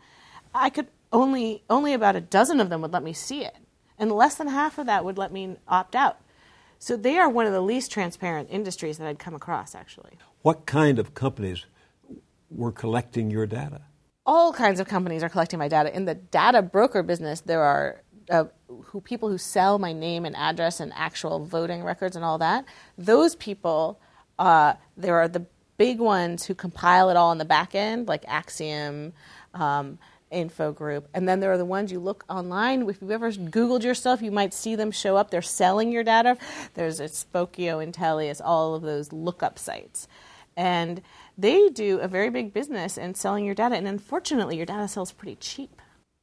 I 0.53 0.69
could 0.69 0.87
only 1.11 1.63
only 1.69 1.93
about 1.93 2.15
a 2.15 2.21
dozen 2.21 2.59
of 2.59 2.69
them 2.69 2.81
would 2.81 2.93
let 2.93 3.03
me 3.03 3.13
see 3.13 3.43
it, 3.43 3.57
and 3.97 4.11
less 4.11 4.35
than 4.35 4.47
half 4.47 4.77
of 4.77 4.85
that 4.85 5.03
would 5.05 5.17
let 5.17 5.31
me 5.31 5.57
opt 5.67 5.95
out. 5.95 6.19
So 6.79 6.95
they 6.95 7.17
are 7.17 7.29
one 7.29 7.45
of 7.45 7.51
the 7.51 7.61
least 7.61 7.91
transparent 7.91 8.49
industries 8.49 8.97
that 8.97 9.07
I'd 9.07 9.19
come 9.19 9.35
across, 9.35 9.75
actually. 9.75 10.17
What 10.41 10.65
kind 10.65 10.97
of 10.97 11.13
companies 11.13 11.65
were 12.49 12.71
collecting 12.71 13.29
your 13.29 13.45
data? 13.45 13.81
All 14.25 14.53
kinds 14.53 14.79
of 14.79 14.87
companies 14.87 15.21
are 15.21 15.29
collecting 15.29 15.59
my 15.59 15.67
data. 15.67 15.93
In 15.93 16.05
the 16.05 16.15
data 16.15 16.61
broker 16.61 17.03
business, 17.03 17.41
there 17.41 17.63
are 17.63 18.01
uh, 18.29 18.45
who 18.85 19.01
people 19.01 19.27
who 19.27 19.37
sell 19.37 19.77
my 19.77 19.91
name 19.91 20.23
and 20.23 20.35
address 20.35 20.79
and 20.79 20.93
actual 20.95 21.43
voting 21.43 21.83
records 21.83 22.15
and 22.15 22.23
all 22.23 22.37
that. 22.37 22.63
Those 22.97 23.35
people, 23.35 23.99
uh, 24.37 24.75
there 24.95 25.17
are 25.17 25.27
the 25.27 25.45
big 25.77 25.99
ones 25.99 26.45
who 26.45 26.55
compile 26.55 27.09
it 27.09 27.17
all 27.17 27.29
on 27.29 27.39
the 27.39 27.45
back 27.45 27.75
end, 27.75 28.07
like 28.07 28.23
Acxiom. 28.25 29.13
Um, 29.53 29.97
Infogroup. 30.31 31.05
And 31.13 31.27
then 31.27 31.39
there 31.39 31.51
are 31.51 31.57
the 31.57 31.65
ones 31.65 31.91
you 31.91 31.99
look 31.99 32.23
online. 32.29 32.87
If 32.89 33.01
you've 33.01 33.11
ever 33.11 33.31
Googled 33.31 33.83
yourself, 33.83 34.21
you 34.21 34.31
might 34.31 34.53
see 34.53 34.75
them 34.75 34.91
show 34.91 35.17
up. 35.17 35.31
They're 35.31 35.41
selling 35.41 35.91
your 35.91 36.03
data. 36.03 36.37
There's 36.73 36.99
a 36.99 37.05
Spokeo, 37.05 37.85
Intelius, 37.85 38.41
all 38.43 38.75
of 38.75 38.81
those 38.81 39.11
lookup 39.11 39.57
sites. 39.59 40.07
And 40.55 41.01
they 41.37 41.69
do 41.69 41.99
a 41.99 42.07
very 42.07 42.29
big 42.29 42.53
business 42.53 42.97
in 42.97 43.15
selling 43.15 43.45
your 43.45 43.55
data. 43.55 43.75
And 43.75 43.87
unfortunately, 43.87 44.57
your 44.57 44.65
data 44.65 44.87
sells 44.87 45.11
pretty 45.11 45.35
cheap. 45.35 45.81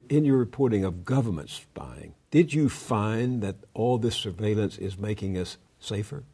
In 0.09 0.25
your 0.25 0.37
reporting 0.37 0.85
of 0.85 1.05
government 1.05 1.51
spying, 1.51 2.15
did 2.31 2.53
you 2.53 2.69
find 2.69 3.43
that 3.43 3.57
all 3.75 3.99
this 3.99 4.15
surveillance 4.15 4.79
is 4.79 4.99
making 4.99 5.37
us 5.39 5.57
safer? 5.81 6.25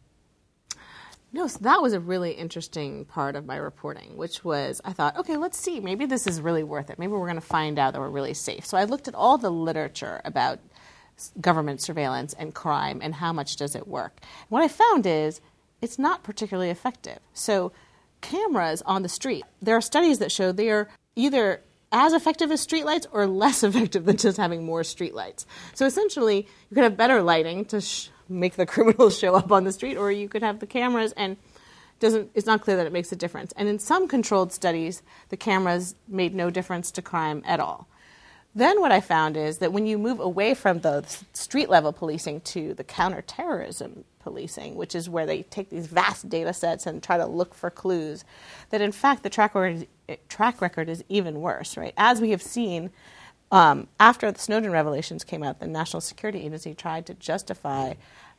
No, 1.34 1.46
so 1.46 1.58
that 1.62 1.80
was 1.80 1.94
a 1.94 2.00
really 2.00 2.32
interesting 2.32 3.06
part 3.06 3.36
of 3.36 3.46
my 3.46 3.56
reporting, 3.56 4.16
which 4.18 4.44
was 4.44 4.82
I 4.84 4.92
thought, 4.92 5.16
okay, 5.16 5.38
let's 5.38 5.58
see, 5.58 5.80
maybe 5.80 6.04
this 6.04 6.26
is 6.26 6.42
really 6.42 6.62
worth 6.62 6.90
it. 6.90 6.98
Maybe 6.98 7.12
we're 7.12 7.26
going 7.26 7.36
to 7.36 7.40
find 7.40 7.78
out 7.78 7.94
that 7.94 8.00
we're 8.00 8.10
really 8.10 8.34
safe. 8.34 8.66
So 8.66 8.76
I 8.76 8.84
looked 8.84 9.08
at 9.08 9.14
all 9.14 9.38
the 9.38 9.50
literature 9.50 10.20
about 10.26 10.58
government 11.40 11.80
surveillance 11.80 12.34
and 12.34 12.54
crime 12.54 13.00
and 13.02 13.14
how 13.14 13.32
much 13.32 13.56
does 13.56 13.74
it 13.74 13.88
work. 13.88 14.20
What 14.50 14.62
I 14.62 14.68
found 14.68 15.06
is 15.06 15.40
it's 15.80 15.98
not 15.98 16.22
particularly 16.22 16.70
effective. 16.70 17.20
So 17.32 17.72
cameras 18.20 18.82
on 18.82 19.02
the 19.02 19.08
street, 19.08 19.44
there 19.60 19.76
are 19.76 19.80
studies 19.80 20.18
that 20.18 20.30
show 20.30 20.52
they 20.52 20.68
are 20.70 20.88
either 21.16 21.62
as 21.92 22.12
effective 22.12 22.50
as 22.50 22.66
streetlights 22.66 23.06
or 23.12 23.26
less 23.26 23.62
effective 23.68 24.04
than 24.06 24.16
just 24.16 24.38
having 24.38 24.64
more 24.64 24.82
streetlights. 24.82 25.44
So 25.74 25.86
essentially, 25.86 26.48
you 26.70 26.74
could 26.74 26.84
have 26.84 26.96
better 26.96 27.22
lighting 27.22 27.64
to 27.66 27.80
sh- 27.80 28.08
make 28.28 28.56
the 28.56 28.66
criminals 28.74 29.18
show 29.18 29.34
up 29.34 29.52
on 29.52 29.64
the 29.64 29.72
street, 29.72 29.96
or 29.96 30.10
you 30.10 30.28
could 30.28 30.42
have 30.42 30.58
the 30.58 30.66
cameras 30.66 31.12
and 31.12 31.36
doesn't 32.00 32.30
it's 32.34 32.46
not 32.46 32.62
clear 32.62 32.76
that 32.76 32.86
it 32.86 32.92
makes 32.92 33.12
a 33.12 33.16
difference. 33.16 33.52
And 33.56 33.68
in 33.68 33.78
some 33.78 34.08
controlled 34.08 34.52
studies, 34.52 35.02
the 35.28 35.36
cameras 35.36 35.94
made 36.08 36.34
no 36.34 36.50
difference 36.50 36.90
to 36.92 37.02
crime 37.02 37.42
at 37.46 37.60
all. 37.60 37.86
Then 38.54 38.80
what 38.80 38.92
I 38.92 39.00
found 39.00 39.36
is 39.36 39.58
that 39.58 39.72
when 39.72 39.86
you 39.86 39.96
move 39.96 40.20
away 40.20 40.54
from 40.54 40.80
the 40.80 41.04
street 41.32 41.70
level 41.70 41.92
policing 41.92 42.42
to 42.42 42.74
the 42.74 42.84
counterterrorism 42.84 44.04
policing, 44.20 44.74
which 44.74 44.94
is 44.94 45.08
where 45.08 45.26
they 45.26 45.42
take 45.44 45.70
these 45.70 45.86
vast 45.86 46.28
data 46.28 46.52
sets 46.52 46.86
and 46.86 47.02
try 47.02 47.16
to 47.16 47.26
look 47.26 47.54
for 47.54 47.70
clues, 47.70 48.24
that 48.70 48.80
in 48.80 48.92
fact 48.92 49.22
the 49.22 49.30
track 49.30 49.54
record, 49.54 49.86
track 50.28 50.60
record 50.60 50.88
is 50.88 51.02
even 51.08 51.40
worse, 51.40 51.76
right? 51.76 51.94
As 51.96 52.20
we 52.20 52.30
have 52.30 52.42
seen, 52.42 52.90
um, 53.50 53.88
after 53.98 54.30
the 54.30 54.38
Snowden 54.38 54.70
revelations 54.70 55.24
came 55.24 55.42
out, 55.42 55.60
the 55.60 55.66
National 55.66 56.00
Security 56.00 56.40
Agency 56.40 56.74
tried 56.74 57.06
to 57.06 57.14
justify 57.14 57.94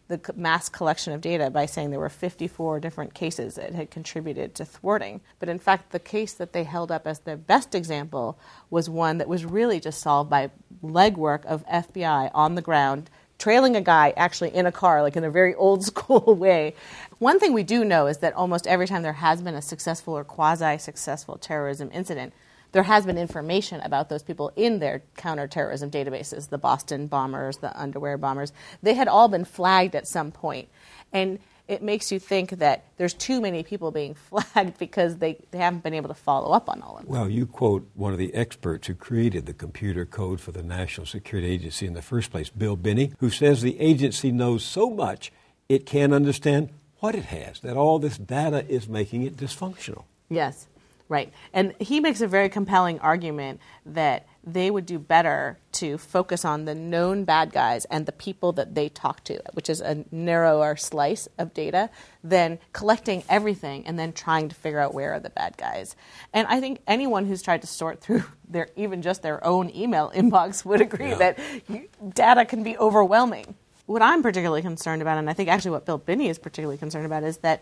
the 0.07 0.19
mass 0.35 0.69
collection 0.69 1.13
of 1.13 1.21
data 1.21 1.49
by 1.49 1.65
saying 1.65 1.89
there 1.89 1.99
were 1.99 2.09
54 2.09 2.79
different 2.79 3.13
cases 3.13 3.55
that 3.55 3.73
had 3.73 3.89
contributed 3.89 4.53
to 4.55 4.65
thwarting. 4.65 5.21
But 5.39 5.49
in 5.49 5.59
fact, 5.59 5.91
the 5.91 5.99
case 5.99 6.33
that 6.33 6.53
they 6.53 6.63
held 6.63 6.91
up 6.91 7.07
as 7.07 7.19
the 7.19 7.37
best 7.37 7.73
example 7.73 8.37
was 8.69 8.89
one 8.89 9.17
that 9.17 9.27
was 9.27 9.45
really 9.45 9.79
just 9.79 10.01
solved 10.01 10.29
by 10.29 10.51
legwork 10.83 11.45
of 11.45 11.65
FBI 11.67 12.31
on 12.33 12.55
the 12.55 12.61
ground 12.61 13.09
trailing 13.43 13.75
a 13.75 13.81
guy 13.81 14.13
actually 14.15 14.53
in 14.55 14.65
a 14.65 14.71
car, 14.71 15.01
like 15.01 15.17
in 15.17 15.23
a 15.23 15.29
very 15.29 15.53
old 15.55 15.83
school 15.91 16.35
way. 16.35 16.73
One 17.19 17.39
thing 17.39 17.53
we 17.53 17.63
do 17.63 17.83
know 17.83 18.07
is 18.07 18.19
that 18.19 18.33
almost 18.33 18.67
every 18.67 18.87
time 18.87 19.01
there 19.01 19.13
has 19.13 19.41
been 19.41 19.55
a 19.55 19.61
successful 19.61 20.17
or 20.17 20.23
quasi 20.23 20.77
successful 20.77 21.37
terrorism 21.37 21.89
incident, 21.91 22.33
there 22.73 22.83
has 22.83 23.05
been 23.05 23.17
information 23.17 23.79
about 23.81 24.09
those 24.09 24.23
people 24.23 24.51
in 24.55 24.79
their 24.79 25.03
counterterrorism 25.15 25.89
databases 25.89 26.49
the 26.49 26.57
Boston 26.57 27.07
bombers, 27.07 27.57
the 27.57 27.79
underwear 27.79 28.17
bombers. 28.17 28.51
They 28.81 28.95
had 28.95 29.07
all 29.07 29.29
been 29.29 29.45
flagged 29.45 29.95
at 29.95 30.07
some 30.07 30.31
point. 30.31 30.67
And 31.13 31.39
it 31.67 31.81
makes 31.81 32.11
you 32.11 32.19
think 32.19 32.49
that 32.51 32.85
there's 32.97 33.13
too 33.13 33.39
many 33.39 33.63
people 33.63 33.91
being 33.91 34.15
flagged 34.29 34.77
because 34.77 35.17
they, 35.17 35.39
they 35.51 35.59
haven't 35.59 35.83
been 35.83 35.93
able 35.93 36.09
to 36.09 36.15
follow 36.15 36.51
up 36.51 36.67
on 36.67 36.81
all 36.81 36.97
of 36.97 37.05
them. 37.05 37.11
Well, 37.11 37.29
you 37.29 37.45
quote 37.45 37.87
one 37.93 38.11
of 38.11 38.19
the 38.19 38.33
experts 38.33 38.87
who 38.87 38.95
created 38.95 39.45
the 39.45 39.53
computer 39.53 40.05
code 40.05 40.41
for 40.41 40.51
the 40.51 40.63
National 40.63 41.05
Security 41.05 41.49
Agency 41.49 41.85
in 41.85 41.93
the 41.93 42.01
first 42.01 42.31
place, 42.31 42.49
Bill 42.49 42.75
Binney, 42.75 43.13
who 43.19 43.29
says 43.29 43.61
the 43.61 43.79
agency 43.79 44.31
knows 44.31 44.63
so 44.63 44.89
much 44.89 45.31
it 45.69 45.85
can't 45.85 46.13
understand 46.13 46.69
what 46.99 47.15
it 47.15 47.25
has, 47.25 47.59
that 47.61 47.77
all 47.77 47.99
this 47.99 48.17
data 48.17 48.65
is 48.67 48.87
making 48.87 49.23
it 49.23 49.37
dysfunctional. 49.37 50.05
Yes. 50.29 50.67
Right. 51.13 51.31
And 51.53 51.75
he 51.79 51.99
makes 51.99 52.21
a 52.21 52.27
very 52.27 52.49
compelling 52.49 52.97
argument 52.97 53.59
that 53.85 54.25
they 54.43 54.71
would 54.71 54.87
do 54.87 54.97
better 54.97 55.59
to 55.73 55.99
focus 55.99 56.43
on 56.43 56.65
the 56.65 56.73
known 56.73 57.23
bad 57.23 57.51
guys 57.51 57.85
and 57.85 58.07
the 58.07 58.11
people 58.11 58.51
that 58.53 58.73
they 58.73 58.89
talk 58.89 59.23
to, 59.25 59.39
which 59.53 59.69
is 59.69 59.79
a 59.79 60.05
narrower 60.09 60.75
slice 60.75 61.27
of 61.37 61.53
data, 61.53 61.91
than 62.23 62.57
collecting 62.71 63.23
everything 63.29 63.85
and 63.85 63.99
then 63.99 64.11
trying 64.11 64.49
to 64.49 64.55
figure 64.55 64.79
out 64.79 64.95
where 64.95 65.13
are 65.13 65.19
the 65.19 65.29
bad 65.29 65.55
guys. 65.55 65.95
And 66.33 66.47
I 66.47 66.59
think 66.59 66.79
anyone 66.87 67.27
who's 67.27 67.43
tried 67.43 67.61
to 67.61 67.67
sort 67.67 68.01
through 68.01 68.23
their 68.49 68.69
even 68.75 69.03
just 69.03 69.21
their 69.21 69.45
own 69.45 69.69
email 69.75 70.11
inbox 70.15 70.65
would 70.65 70.81
agree 70.81 71.09
yeah. 71.09 71.17
that 71.17 72.15
data 72.15 72.43
can 72.43 72.63
be 72.63 72.75
overwhelming. 72.79 73.53
What 73.85 74.01
I'm 74.01 74.23
particularly 74.23 74.63
concerned 74.63 75.03
about, 75.03 75.19
and 75.19 75.29
I 75.29 75.33
think 75.33 75.47
actually 75.47 75.71
what 75.71 75.85
Bill 75.85 75.99
Binney 75.99 76.29
is 76.29 76.39
particularly 76.39 76.79
concerned 76.79 77.05
about, 77.05 77.23
is 77.23 77.37
that 77.37 77.61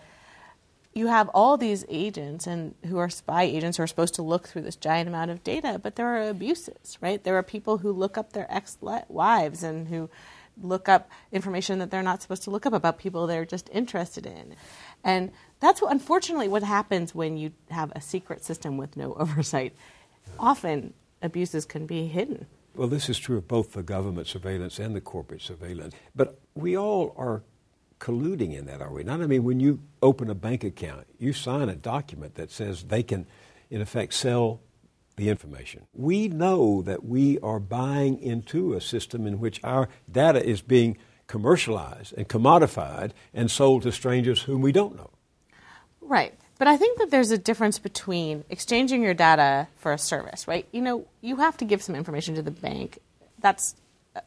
you 0.94 1.08
have 1.08 1.30
all 1.30 1.58
these 1.58 1.86
agents 1.90 2.48
and 2.48 2.76
who 2.86 2.98
are 2.98 3.10
spy 3.10 3.44
agents 3.44 3.78
who 3.78 3.84
are 3.84 3.88
supposed 3.88 4.16
to 4.16 4.22
look 4.22 4.48
through 4.48 4.64
this 4.64 4.76
giant 4.76 5.08
amount 5.08 5.32
of 5.32 5.44
data, 5.44 5.80
but 5.82 5.96
there 5.96 6.08
are 6.08 6.30
abuses, 6.30 6.98
right? 7.00 7.24
There 7.24 7.38
are 7.38 7.44
people 7.44 7.78
who 7.78 7.92
look 7.92 8.18
up 8.18 8.34
their 8.34 8.52
ex-wives 8.54 9.64
and 9.64 9.88
who 9.88 10.10
look 10.62 10.90
up 10.90 11.10
information 11.32 11.80
that 11.80 11.92
they're 11.92 12.04
not 12.04 12.22
supposed 12.22 12.44
to 12.44 12.52
look 12.52 12.66
up 12.66 12.74
about 12.74 13.00
people 13.00 13.26
they're 13.26 13.46
just 13.46 13.70
interested 13.72 14.26
in. 14.26 14.56
And 15.04 15.32
that's 15.62 15.82
what, 15.82 15.92
unfortunately 15.92 16.50
what 16.50 16.64
happens 16.64 17.16
when 17.16 17.38
you 17.38 17.54
have 17.70 17.92
a 17.96 18.02
secret 18.02 18.44
system 18.44 18.76
with 18.78 18.98
no 18.98 19.14
oversight. 19.20 19.74
Often 20.38 20.94
abuses 21.22 21.66
can 21.66 21.86
be 21.86 22.08
hidden. 22.08 22.48
Well, 22.76 22.88
this 22.88 23.10
is 23.10 23.18
true 23.18 23.38
of 23.38 23.48
both 23.48 23.74
the 23.74 23.84
government 23.84 24.28
surveillance 24.28 24.80
and 24.80 24.96
the 24.96 25.02
corporate 25.02 25.42
surveillance. 25.42 25.94
But 26.16 26.40
we 26.56 26.78
all 26.78 27.14
are 27.18 27.44
colluding 28.02 28.58
in 28.58 28.66
that, 28.66 28.82
are 28.82 28.92
we 28.92 29.04
not? 29.04 29.22
I 29.22 29.28
mean, 29.28 29.44
when 29.44 29.60
you 29.60 29.80
open 30.02 30.30
a 30.30 30.36
bank 30.36 30.64
account, 30.64 31.06
you 31.20 31.32
sign 31.32 31.70
a 31.70 31.76
document 31.76 32.36
that 32.36 32.52
says 32.52 32.84
they 32.84 33.04
can, 33.04 33.28
in 33.70 33.80
effect, 33.80 34.14
sell 34.14 34.60
the 35.16 35.30
information. 35.30 35.84
We 35.94 36.28
know 36.28 36.82
that 36.82 37.06
we 37.06 37.40
are 37.40 37.60
buying 37.60 38.20
into 38.20 38.74
a 38.74 38.82
system 38.82 39.28
in 39.28 39.40
which 39.40 39.62
our 39.64 39.88
data 40.12 40.44
is 40.44 40.62
being 40.62 40.98
commercialized 41.28 42.14
and 42.18 42.28
commodified 42.28 43.12
and 43.34 43.50
sold 43.52 43.84
to 43.84 43.92
strangers 43.92 44.42
whom 44.42 44.62
we 44.62 44.72
don't 44.72 44.98
know. 44.98 45.12
Right. 46.02 46.34
But 46.58 46.68
I 46.68 46.78
think 46.78 46.98
that 47.00 47.12
there's 47.12 47.32
a 47.32 47.38
difference 47.38 47.80
between 47.80 48.44
exchanging 48.50 49.04
your 49.04 49.14
data 49.14 49.68
for 49.78 49.94
a 49.94 49.98
service, 49.98 50.48
right? 50.48 50.68
You 50.72 50.82
know, 50.82 51.06
you 51.22 51.38
have 51.38 51.56
to 51.58 51.66
give 51.66 51.82
some 51.82 51.96
information 51.96 52.36
to 52.36 52.42
the 52.42 52.52
bank. 52.52 53.00
That's 53.40 53.76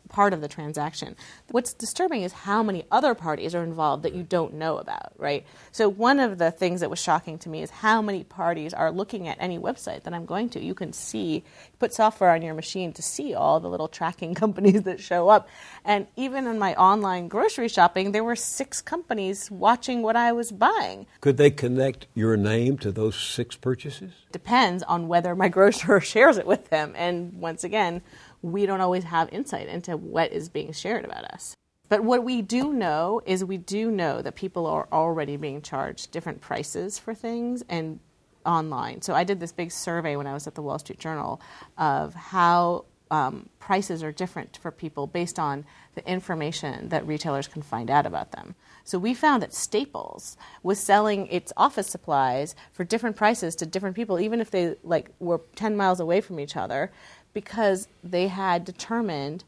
part 0.08 0.32
of 0.32 0.40
the 0.40 0.48
transaction. 0.48 1.16
What's 1.50 1.74
disturbing 1.74 2.22
is 2.22 2.32
how 2.32 2.62
many 2.62 2.84
other 2.90 3.14
parties 3.14 3.54
are 3.54 3.62
involved 3.62 4.02
that 4.04 4.14
you 4.14 4.22
don't 4.22 4.54
know 4.54 4.78
about, 4.78 5.12
right? 5.18 5.44
So 5.72 5.88
one 5.88 6.20
of 6.20 6.38
the 6.38 6.50
things 6.50 6.80
that 6.80 6.90
was 6.90 6.98
shocking 6.98 7.38
to 7.40 7.48
me 7.48 7.62
is 7.62 7.70
how 7.70 8.00
many 8.00 8.24
parties 8.24 8.72
are 8.72 8.90
looking 8.90 9.28
at 9.28 9.36
any 9.40 9.58
website 9.58 10.04
that 10.04 10.14
I'm 10.14 10.24
going 10.24 10.48
to. 10.50 10.64
You 10.64 10.74
can 10.74 10.92
see, 10.92 11.44
put 11.84 11.92
software 11.92 12.30
on 12.30 12.40
your 12.40 12.54
machine 12.54 12.94
to 12.94 13.02
see 13.02 13.34
all 13.34 13.60
the 13.60 13.68
little 13.68 13.88
tracking 13.88 14.34
companies 14.44 14.84
that 14.84 14.98
show 14.98 15.28
up. 15.28 15.46
And 15.84 16.06
even 16.16 16.46
in 16.46 16.58
my 16.58 16.74
online 16.76 17.28
grocery 17.28 17.68
shopping, 17.68 18.12
there 18.12 18.24
were 18.24 18.36
six 18.36 18.80
companies 18.80 19.50
watching 19.50 20.00
what 20.00 20.16
I 20.16 20.32
was 20.32 20.50
buying. 20.50 21.06
Could 21.20 21.36
they 21.36 21.50
connect 21.50 22.06
your 22.14 22.38
name 22.38 22.78
to 22.78 22.90
those 22.90 23.16
six 23.16 23.54
purchases? 23.54 24.12
Depends 24.32 24.82
on 24.84 25.08
whether 25.08 25.36
my 25.36 25.48
grocer 25.56 26.00
shares 26.00 26.38
it 26.38 26.46
with 26.46 26.70
them. 26.70 26.94
And 26.96 27.34
once 27.34 27.64
again, 27.64 28.00
we 28.40 28.64
don't 28.64 28.80
always 28.80 29.04
have 29.04 29.28
insight 29.30 29.68
into 29.68 29.98
what 29.98 30.32
is 30.32 30.48
being 30.48 30.72
shared 30.72 31.04
about 31.04 31.24
us. 31.24 31.54
But 31.90 32.02
what 32.02 32.24
we 32.24 32.40
do 32.40 32.72
know 32.72 33.20
is 33.26 33.44
we 33.44 33.58
do 33.58 33.90
know 33.90 34.22
that 34.22 34.36
people 34.36 34.66
are 34.66 34.88
already 34.90 35.36
being 35.36 35.60
charged 35.60 36.12
different 36.12 36.40
prices 36.40 36.98
for 36.98 37.14
things 37.14 37.62
and 37.68 38.00
online. 38.44 39.02
So 39.02 39.14
I 39.14 39.24
did 39.24 39.40
this 39.40 39.52
big 39.52 39.70
survey 39.70 40.16
when 40.16 40.26
I 40.26 40.34
was 40.34 40.46
at 40.46 40.54
the 40.54 40.62
Wall 40.62 40.78
Street 40.78 40.98
Journal 40.98 41.40
of 41.78 42.14
how 42.14 42.84
um, 43.10 43.48
prices 43.60 44.02
are 44.02 44.12
different 44.12 44.58
for 44.60 44.70
people 44.70 45.06
based 45.06 45.38
on 45.38 45.64
the 45.94 46.08
information 46.08 46.88
that 46.88 47.06
retailers 47.06 47.46
can 47.46 47.62
find 47.62 47.90
out 47.90 48.06
about 48.06 48.32
them. 48.32 48.54
So 48.82 48.98
we 48.98 49.14
found 49.14 49.42
that 49.42 49.54
Staples 49.54 50.36
was 50.62 50.78
selling 50.78 51.26
its 51.28 51.52
office 51.56 51.86
supplies 51.86 52.54
for 52.72 52.84
different 52.84 53.16
prices 53.16 53.54
to 53.56 53.66
different 53.66 53.96
people, 53.96 54.18
even 54.18 54.40
if 54.40 54.50
they 54.50 54.76
like 54.82 55.10
were 55.20 55.40
10 55.54 55.76
miles 55.76 56.00
away 56.00 56.20
from 56.20 56.40
each 56.40 56.56
other 56.56 56.90
because 57.32 57.88
they 58.02 58.28
had 58.28 58.64
determined 58.64 59.44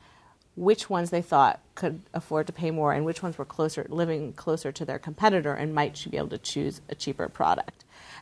which 0.56 0.88
ones 0.88 1.10
they 1.10 1.22
thought 1.22 1.60
could 1.74 2.00
afford 2.14 2.46
to 2.46 2.52
pay 2.52 2.70
more 2.70 2.92
and 2.92 3.04
which 3.04 3.22
ones 3.22 3.36
were 3.36 3.44
closer 3.44 3.86
living 3.90 4.32
closer 4.32 4.72
to 4.72 4.84
their 4.84 4.98
competitor 4.98 5.52
and 5.52 5.74
might 5.74 6.06
be 6.10 6.16
able 6.16 6.28
to 6.28 6.38
choose 6.38 6.80
a 6.88 6.94
cheaper 6.94 7.28
product. 7.28 7.75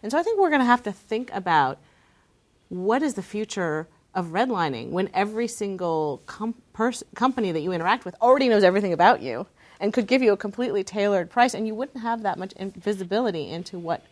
And 0.05 0.13
so 0.13 0.19
I 0.19 0.23
think 0.23 0.39
we're 0.39 0.51
going 0.51 0.61
to 0.61 0.67
have 0.67 0.83
to 0.83 0.93
think 0.93 1.31
about 1.33 1.79
what 2.69 3.03
is 3.03 3.15
the 3.15 3.23
future 3.23 3.89
of 4.15 4.27
redlining 4.27 4.91
when 4.91 5.09
every 5.15 5.49
single 5.49 6.23
com- 6.27 6.55
pers- 6.75 7.03
company 7.15 7.53
that 7.53 7.61
you 7.61 7.73
interact 7.73 8.05
with 8.05 8.15
already 8.21 8.51
knows 8.51 8.65
everything 8.65 8.93
about 8.93 9.23
you 9.23 9.47
and 9.81 9.95
could 9.95 10.07
give 10.07 10.21
you 10.21 10.35
a 10.35 10.37
completely 10.37 10.85
tailored 10.85 11.31
price 11.31 11.55
and 11.55 11.67
you 11.67 11.75
wouldn't 11.75 12.03
have 12.03 12.23
that 12.23 12.39
much 12.39 12.53
in- 12.53 12.71
visibility 12.73 13.49
into 13.49 13.79
what 13.79 14.05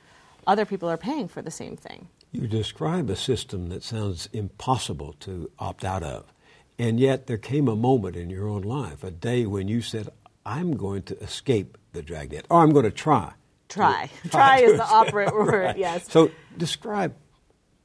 other 0.46 0.64
people 0.64 0.88
are 0.88 0.96
paying 0.96 1.28
for 1.28 1.42
the 1.42 1.50
same 1.50 1.76
thing. 1.76 2.08
You 2.32 2.48
describe 2.48 3.10
a 3.10 3.14
system 3.14 3.68
that 3.68 3.82
sounds 3.82 4.30
impossible 4.32 5.12
to 5.20 5.50
opt 5.58 5.84
out 5.84 6.02
of. 6.02 6.32
And 6.78 6.98
yet 6.98 7.26
there 7.26 7.36
came 7.36 7.68
a 7.68 7.76
moment 7.76 8.16
in 8.16 8.30
your 8.30 8.48
own 8.48 8.62
life, 8.62 9.04
a 9.04 9.10
day 9.10 9.44
when 9.44 9.68
you 9.68 9.82
said, 9.82 10.08
I'm 10.46 10.74
going 10.74 11.02
to 11.02 11.18
escape 11.20 11.76
the 11.92 12.00
dragnet, 12.00 12.46
or 12.48 12.62
I'm 12.62 12.72
going 12.72 12.86
to 12.86 12.90
try. 12.90 13.34
Try. 13.72 14.10
Try, 14.28 14.30
try 14.30 14.58
is 14.60 14.76
the 14.76 14.84
operative 15.00 15.34
word, 15.34 15.76
yes. 15.76 16.10
So 16.10 16.30
describe 16.56 17.14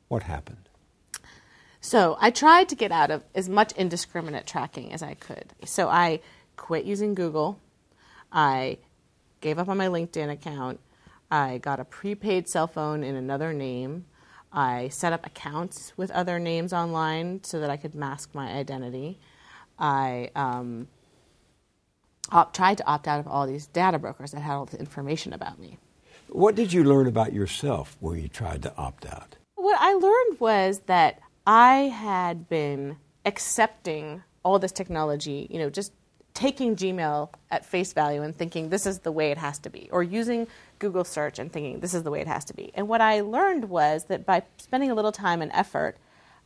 what 0.07 0.23
happened. 0.23 0.57
So 1.79 2.17
I 2.19 2.31
tried 2.31 2.69
to 2.69 2.75
get 2.75 2.91
out 2.91 3.11
of 3.11 3.23
as 3.33 3.47
much 3.47 3.71
indiscriminate 3.73 4.45
tracking 4.45 4.91
as 4.91 5.01
I 5.01 5.13
could. 5.13 5.53
So 5.63 5.87
I 5.87 6.19
quit 6.57 6.83
using 6.83 7.15
Google. 7.15 7.59
I 8.31 8.79
gave 9.39 9.57
up 9.57 9.69
on 9.69 9.77
my 9.77 9.87
LinkedIn 9.87 10.29
account. 10.29 10.81
I 11.31 11.59
got 11.59 11.79
a 11.79 11.85
prepaid 11.85 12.49
cell 12.49 12.67
phone 12.67 13.03
in 13.03 13.15
another 13.15 13.53
name. 13.53 14.05
I 14.51 14.89
set 14.89 15.13
up 15.13 15.25
accounts 15.25 15.93
with 15.95 16.11
other 16.11 16.39
names 16.39 16.73
online 16.73 17.43
so 17.43 17.59
that 17.59 17.69
I 17.69 17.77
could 17.77 17.95
mask 17.95 18.33
my 18.33 18.51
identity. 18.51 19.19
I 19.79 20.31
um, 20.35 20.87
op- 22.31 22.53
tried 22.53 22.77
to 22.77 22.85
opt 22.87 23.07
out 23.07 23.19
of 23.19 23.27
all 23.27 23.47
these 23.47 23.67
data 23.67 23.99
brokers 23.99 24.31
that 24.31 24.41
had 24.41 24.53
all 24.53 24.65
the 24.65 24.79
information 24.79 25.33
about 25.33 25.59
me. 25.59 25.77
What 26.29 26.55
did 26.55 26.73
you 26.73 26.83
learn 26.83 27.07
about 27.07 27.33
yourself 27.33 27.97
when 27.99 28.21
you 28.21 28.27
tried 28.27 28.63
to 28.63 28.75
opt 28.75 29.05
out? 29.05 29.37
What 29.55 29.77
I 29.79 29.93
learned 29.93 30.39
was 30.39 30.79
that 30.87 31.21
I 31.45 31.75
had 31.83 32.49
been 32.49 32.97
accepting 33.25 34.23
all 34.43 34.59
this 34.59 34.71
technology, 34.71 35.47
you 35.49 35.59
know, 35.59 35.69
just 35.69 35.93
taking 36.33 36.75
Gmail 36.75 37.29
at 37.49 37.65
face 37.65 37.93
value 37.93 38.21
and 38.21 38.35
thinking 38.35 38.69
this 38.69 38.85
is 38.85 38.99
the 38.99 39.11
way 39.11 39.31
it 39.31 39.37
has 39.37 39.57
to 39.59 39.69
be, 39.69 39.89
or 39.91 40.03
using 40.03 40.47
Google 40.79 41.03
search 41.03 41.39
and 41.39 41.51
thinking 41.51 41.79
this 41.79 41.93
is 41.93 42.03
the 42.03 42.11
way 42.11 42.21
it 42.21 42.27
has 42.27 42.45
to 42.45 42.53
be. 42.53 42.71
And 42.75 42.87
what 42.87 43.01
I 43.01 43.21
learned 43.21 43.69
was 43.69 44.05
that 44.05 44.25
by 44.25 44.43
spending 44.57 44.91
a 44.91 44.93
little 44.93 45.11
time 45.11 45.41
and 45.41 45.51
effort, 45.53 45.97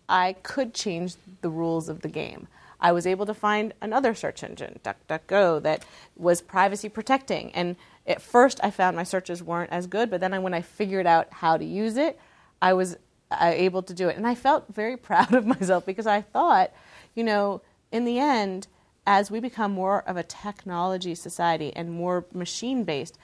I 0.07 0.33
could 0.43 0.73
change 0.73 1.15
the 1.41 1.49
rules 1.49 1.89
of 1.89 2.01
the 2.01 2.07
game. 2.07 2.47
I 2.81 2.91
was 2.91 3.05
able 3.05 3.25
to 3.27 3.33
find 3.33 3.73
another 3.81 4.15
search 4.15 4.43
engine, 4.43 4.79
DuckDuckGo, 4.83 5.61
that 5.63 5.85
was 6.15 6.41
privacy 6.41 6.89
protecting. 6.89 7.51
And 7.53 7.75
at 8.07 8.21
first, 8.21 8.59
I 8.63 8.71
found 8.71 8.95
my 8.95 9.03
searches 9.03 9.43
weren't 9.43 9.71
as 9.71 9.87
good, 9.87 10.09
but 10.09 10.19
then 10.19 10.41
when 10.41 10.53
I 10.53 10.61
figured 10.61 11.05
out 11.05 11.31
how 11.31 11.57
to 11.57 11.65
use 11.65 11.97
it, 11.97 12.19
I 12.61 12.73
was 12.73 12.97
uh, 13.29 13.51
able 13.53 13.83
to 13.83 13.93
do 13.93 14.09
it. 14.09 14.17
And 14.17 14.25
I 14.25 14.35
felt 14.35 14.73
very 14.73 14.97
proud 15.09 15.33
of 15.33 15.45
myself 15.45 15.85
because 15.85 16.07
I 16.07 16.21
thought, 16.21 16.71
you 17.15 17.23
know, 17.23 17.61
in 17.91 18.05
the 18.05 18.19
end, 18.19 18.67
as 19.05 19.29
we 19.31 19.39
become 19.39 19.71
more 19.71 20.01
of 20.07 20.17
a 20.17 20.23
technology 20.23 21.15
society 21.15 21.75
and 21.75 21.91
more 21.91 22.25
machine 22.33 22.83
based, 22.83 23.17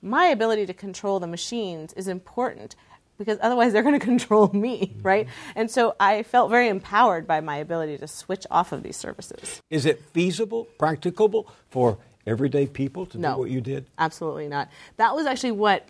my 0.00 0.26
ability 0.26 0.66
to 0.66 0.74
control 0.74 1.20
the 1.20 1.26
machines 1.26 1.92
is 1.94 2.08
important 2.08 2.74
because 3.18 3.38
otherwise 3.40 3.72
they're 3.72 3.82
going 3.82 3.98
to 4.00 4.04
control 4.04 4.50
me, 4.52 4.94
right? 5.02 5.28
And 5.54 5.70
so 5.70 5.94
I 6.00 6.22
felt 6.22 6.50
very 6.50 6.68
empowered 6.68 7.26
by 7.26 7.40
my 7.40 7.56
ability 7.56 7.98
to 7.98 8.08
switch 8.08 8.46
off 8.50 8.72
of 8.72 8.82
these 8.82 8.96
services. 8.96 9.60
Is 9.70 9.86
it 9.86 10.02
feasible, 10.12 10.64
practicable 10.78 11.50
for 11.70 11.98
everyday 12.26 12.66
people 12.66 13.06
to 13.06 13.18
no, 13.18 13.34
do 13.34 13.40
what 13.40 13.50
you 13.50 13.60
did? 13.60 13.86
Absolutely 13.98 14.48
not. 14.48 14.68
That 14.96 15.14
was 15.14 15.26
actually 15.26 15.52
what 15.52 15.86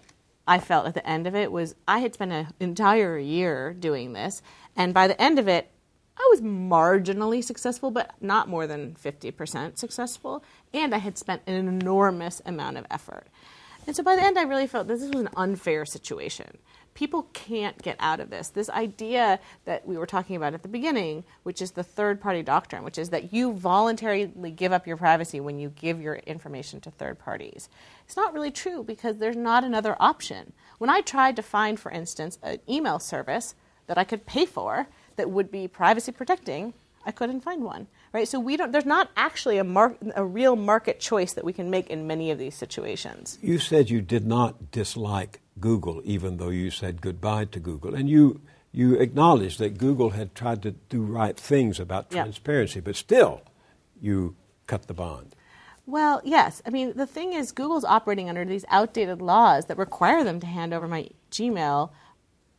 I 0.47 0.59
felt 0.59 0.87
at 0.87 0.95
the 0.95 1.07
end 1.07 1.27
of 1.27 1.35
it 1.35 1.53
was 1.53 1.75
I 1.87 1.99
had 1.99 2.15
spent 2.15 2.33
an 2.33 2.49
entire 2.59 3.19
year 3.19 3.73
doing 3.73 4.13
this 4.13 4.43
and 4.77 4.93
by 4.93 5.07
the 5.07 5.21
end 5.21 5.39
of 5.39 5.49
it 5.49 5.71
I 6.19 6.29
was 6.31 6.41
marginally 6.41 7.43
successful, 7.43 7.91
but 7.91 8.13
not 8.21 8.49
more 8.49 8.67
than 8.67 8.95
50% 8.95 9.79
successful. 9.79 10.45
And 10.73 10.95
I 10.95 10.99
had 10.99 11.17
spent 11.17 11.43
an 11.47 11.55
enormous 11.55 12.43
amount 12.45 12.77
of 12.77 12.87
effort. 12.91 13.27
And 13.87 13.97
so 13.97 14.03
by 14.03 14.15
the 14.15 14.23
end, 14.23 14.39
I 14.39 14.43
really 14.43 14.67
felt 14.67 14.87
this 14.87 15.01
was 15.01 15.11
an 15.21 15.31
unfair 15.37 15.85
situation 15.85 16.59
people 16.95 17.29
can't 17.33 17.81
get 17.83 17.97
out 18.01 18.21
of 18.21 18.31
this. 18.31 18.49
This 18.49 18.69
idea 18.71 19.41
that 19.65 19.87
we 19.87 19.97
were 19.97 20.07
talking 20.07 20.37
about 20.37 20.55
at 20.55 20.63
the 20.63 20.69
beginning, 20.69 21.25
which 21.43 21.63
is 21.63 21.73
the 21.73 21.83
third 21.83 22.21
party 22.21 22.43
doctrine, 22.43 22.85
which 22.85 22.99
is 22.99 23.11
that 23.11 23.33
you 23.33 23.53
voluntarily 23.53 24.51
give 24.51 24.73
up 24.73 24.87
your 24.87 24.97
privacy 24.97 25.41
when 25.41 25.59
you 25.59 25.71
give 25.71 26.01
your 26.01 26.17
information 26.17 26.81
to 26.81 26.91
third 26.91 27.19
parties. 27.19 27.69
It's 28.05 28.17
not 28.17 28.35
really 28.35 28.51
true 28.51 28.83
because 28.83 29.19
there's 29.19 29.37
not 29.37 29.65
another 29.65 29.97
option. 29.99 30.53
When 30.79 30.91
I 30.91 31.01
tried 31.01 31.37
to 31.37 31.43
find, 31.43 31.79
for 31.81 31.91
instance, 31.91 32.39
an 32.43 32.59
email 32.69 32.99
service 32.99 33.55
that 33.87 33.99
I 33.99 34.05
could 34.05 34.27
pay 34.27 34.47
for 34.47 34.87
that 35.17 35.31
would 35.31 35.51
be 35.51 35.69
privacy 35.69 36.13
protecting, 36.13 36.75
I 37.05 37.13
couldn't 37.13 37.41
find 37.41 37.65
one. 37.65 37.87
Right? 38.13 38.29
So 38.29 38.39
we 38.39 38.57
don't 38.57 38.73
there's 38.73 38.87
not 38.87 39.11
actually 39.17 39.59
a 39.59 39.65
mar- 39.65 39.97
a 40.15 40.25
real 40.25 40.57
market 40.57 41.01
choice 41.01 41.33
that 41.35 41.45
we 41.45 41.53
can 41.53 41.71
make 41.71 41.89
in 41.89 42.07
many 42.07 42.31
of 42.31 42.39
these 42.39 42.55
situations. 42.55 43.39
You 43.41 43.59
said 43.59 43.91
you 43.91 44.01
did 44.01 44.27
not 44.27 44.71
dislike 44.71 45.41
Google, 45.61 46.01
even 46.05 46.37
though 46.37 46.51
you 46.51 46.71
said 46.71 47.01
goodbye 47.01 47.47
to 47.47 47.61
Google. 47.61 47.95
And 47.95 48.09
you, 48.09 48.41
you 48.73 48.95
acknowledged 48.95 49.59
that 49.59 49.79
Google 49.79 50.11
had 50.11 50.35
tried 50.35 50.63
to 50.63 50.73
do 50.73 51.03
right 51.03 51.39
things 51.39 51.79
about 51.79 52.11
transparency, 52.11 52.81
but 52.81 52.97
still, 52.97 53.43
you 54.01 54.37
cut 54.67 54.87
the 54.87 54.95
bond. 54.95 55.35
Well, 55.85 56.21
yes. 56.25 56.63
I 56.65 56.71
mean, 56.71 56.93
the 56.97 57.07
thing 57.07 57.33
is, 57.33 57.53
Google's 57.53 57.85
operating 57.85 58.29
under 58.29 58.45
these 58.45 58.65
outdated 58.69 59.21
laws 59.21 59.67
that 59.67 59.77
require 59.77 60.23
them 60.25 60.41
to 60.41 60.47
hand 60.47 60.73
over 60.73 60.87
my 60.87 61.09
Gmail 61.31 61.91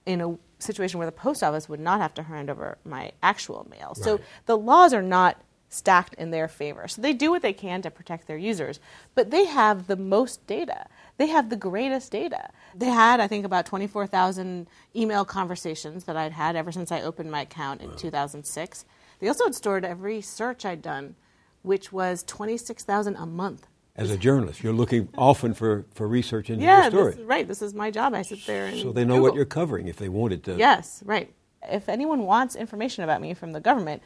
in 0.06 0.22
a 0.22 0.38
situation 0.60 0.98
where 0.98 1.06
the 1.06 1.12
post 1.12 1.44
office 1.44 1.68
would 1.70 1.80
not 1.80 2.00
have 2.00 2.14
to 2.16 2.24
hand 2.24 2.50
over 2.50 2.78
my 2.86 3.12
actual 3.22 3.68
mail. 3.70 3.94
Right. 3.98 4.04
So 4.04 4.20
the 4.46 4.58
laws 4.58 4.94
are 4.94 5.02
not 5.02 5.42
stacked 5.74 6.14
in 6.16 6.30
their 6.30 6.48
favor. 6.48 6.88
So 6.88 7.02
they 7.02 7.14
do 7.14 7.32
what 7.32 7.42
they 7.42 7.54
can 7.54 7.82
to 7.82 7.90
protect 7.90 8.28
their 8.28 8.38
users, 8.38 8.80
but 9.16 9.32
they 9.32 9.46
have 9.46 9.88
the 9.88 9.96
most 9.96 10.46
data. 10.46 10.86
They 11.18 11.28
have 11.28 11.50
the 11.50 11.56
greatest 11.56 12.12
data. 12.12 12.50
They 12.76 12.88
had, 12.88 13.20
I 13.20 13.28
think, 13.28 13.44
about 13.44 13.66
24,000 13.66 14.68
email 14.96 15.26
conversations 15.26 16.04
that 16.04 16.16
I'd 16.16 16.34
had 16.34 16.56
ever 16.56 16.72
since 16.72 16.92
I 16.92 17.02
opened 17.02 17.32
my 17.32 17.42
account 17.42 17.82
in 17.82 17.90
wow. 17.90 17.96
2006. 17.96 18.86
They 19.20 19.28
also 19.28 19.46
had 19.46 19.56
stored 19.56 19.84
every 19.84 20.22
search 20.22 20.64
I'd 20.64 20.82
done, 20.82 21.16
which 21.64 21.92
was 21.92 22.24
26,000 22.24 23.16
a 23.16 23.26
month. 23.26 23.68
As 23.96 24.10
a 24.10 24.18
journalist, 24.18 24.64
you're 24.64 24.74
looking 24.74 25.10
often 25.16 25.54
for, 25.54 25.86
for 25.94 26.08
research 26.08 26.50
into 26.50 26.66
yeah, 26.66 26.84
your 26.84 26.92
story. 26.92 27.14
This, 27.14 27.26
right. 27.26 27.48
This 27.48 27.62
is 27.62 27.76
my 27.76 27.92
job. 27.92 28.16
I 28.16 28.24
sit 28.24 28.44
there 28.48 28.66
and 28.66 28.80
so 28.80 28.92
they 28.92 29.06
know 29.06 29.16
Google. 29.16 29.30
what 29.30 29.36
you're 29.36 29.46
covering 29.46 29.88
if 29.88 29.98
they 29.98 30.10
wanted 30.10 30.44
to. 30.46 30.56
Yes, 30.56 31.04
right. 31.06 31.32
If 31.70 31.88
anyone 31.88 32.24
wants 32.24 32.56
information 32.56 33.04
about 33.04 33.22
me 33.22 33.36
from 33.36 33.52
the 33.52 33.60
government, 33.60 34.02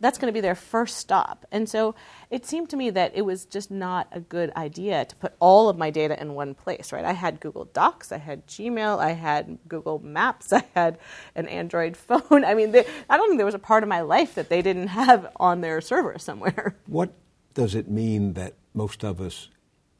that's 0.00 0.18
going 0.18 0.28
to 0.28 0.32
be 0.32 0.40
their 0.40 0.54
first 0.54 0.96
stop. 0.96 1.44
And 1.50 1.68
so 1.68 1.94
it 2.30 2.46
seemed 2.46 2.70
to 2.70 2.76
me 2.76 2.90
that 2.90 3.12
it 3.14 3.22
was 3.22 3.44
just 3.44 3.70
not 3.70 4.08
a 4.12 4.20
good 4.20 4.50
idea 4.56 5.04
to 5.04 5.16
put 5.16 5.34
all 5.40 5.68
of 5.68 5.76
my 5.76 5.90
data 5.90 6.20
in 6.20 6.34
one 6.34 6.54
place, 6.54 6.92
right? 6.92 7.04
I 7.04 7.12
had 7.12 7.40
Google 7.40 7.64
Docs, 7.66 8.12
I 8.12 8.18
had 8.18 8.46
Gmail, 8.46 8.98
I 8.98 9.12
had 9.12 9.58
Google 9.68 9.98
Maps, 9.98 10.52
I 10.52 10.64
had 10.74 10.98
an 11.34 11.48
Android 11.48 11.96
phone. 11.96 12.44
I 12.44 12.54
mean, 12.54 12.72
they, 12.72 12.86
I 13.10 13.16
don't 13.16 13.28
think 13.28 13.38
there 13.38 13.46
was 13.46 13.54
a 13.54 13.58
part 13.58 13.82
of 13.82 13.88
my 13.88 14.00
life 14.00 14.34
that 14.36 14.48
they 14.48 14.62
didn't 14.62 14.88
have 14.88 15.30
on 15.36 15.60
their 15.60 15.80
server 15.80 16.18
somewhere. 16.18 16.76
What 16.86 17.12
does 17.54 17.74
it 17.74 17.88
mean 17.88 18.32
that 18.34 18.54
most 18.74 19.04
of 19.04 19.20
us 19.20 19.48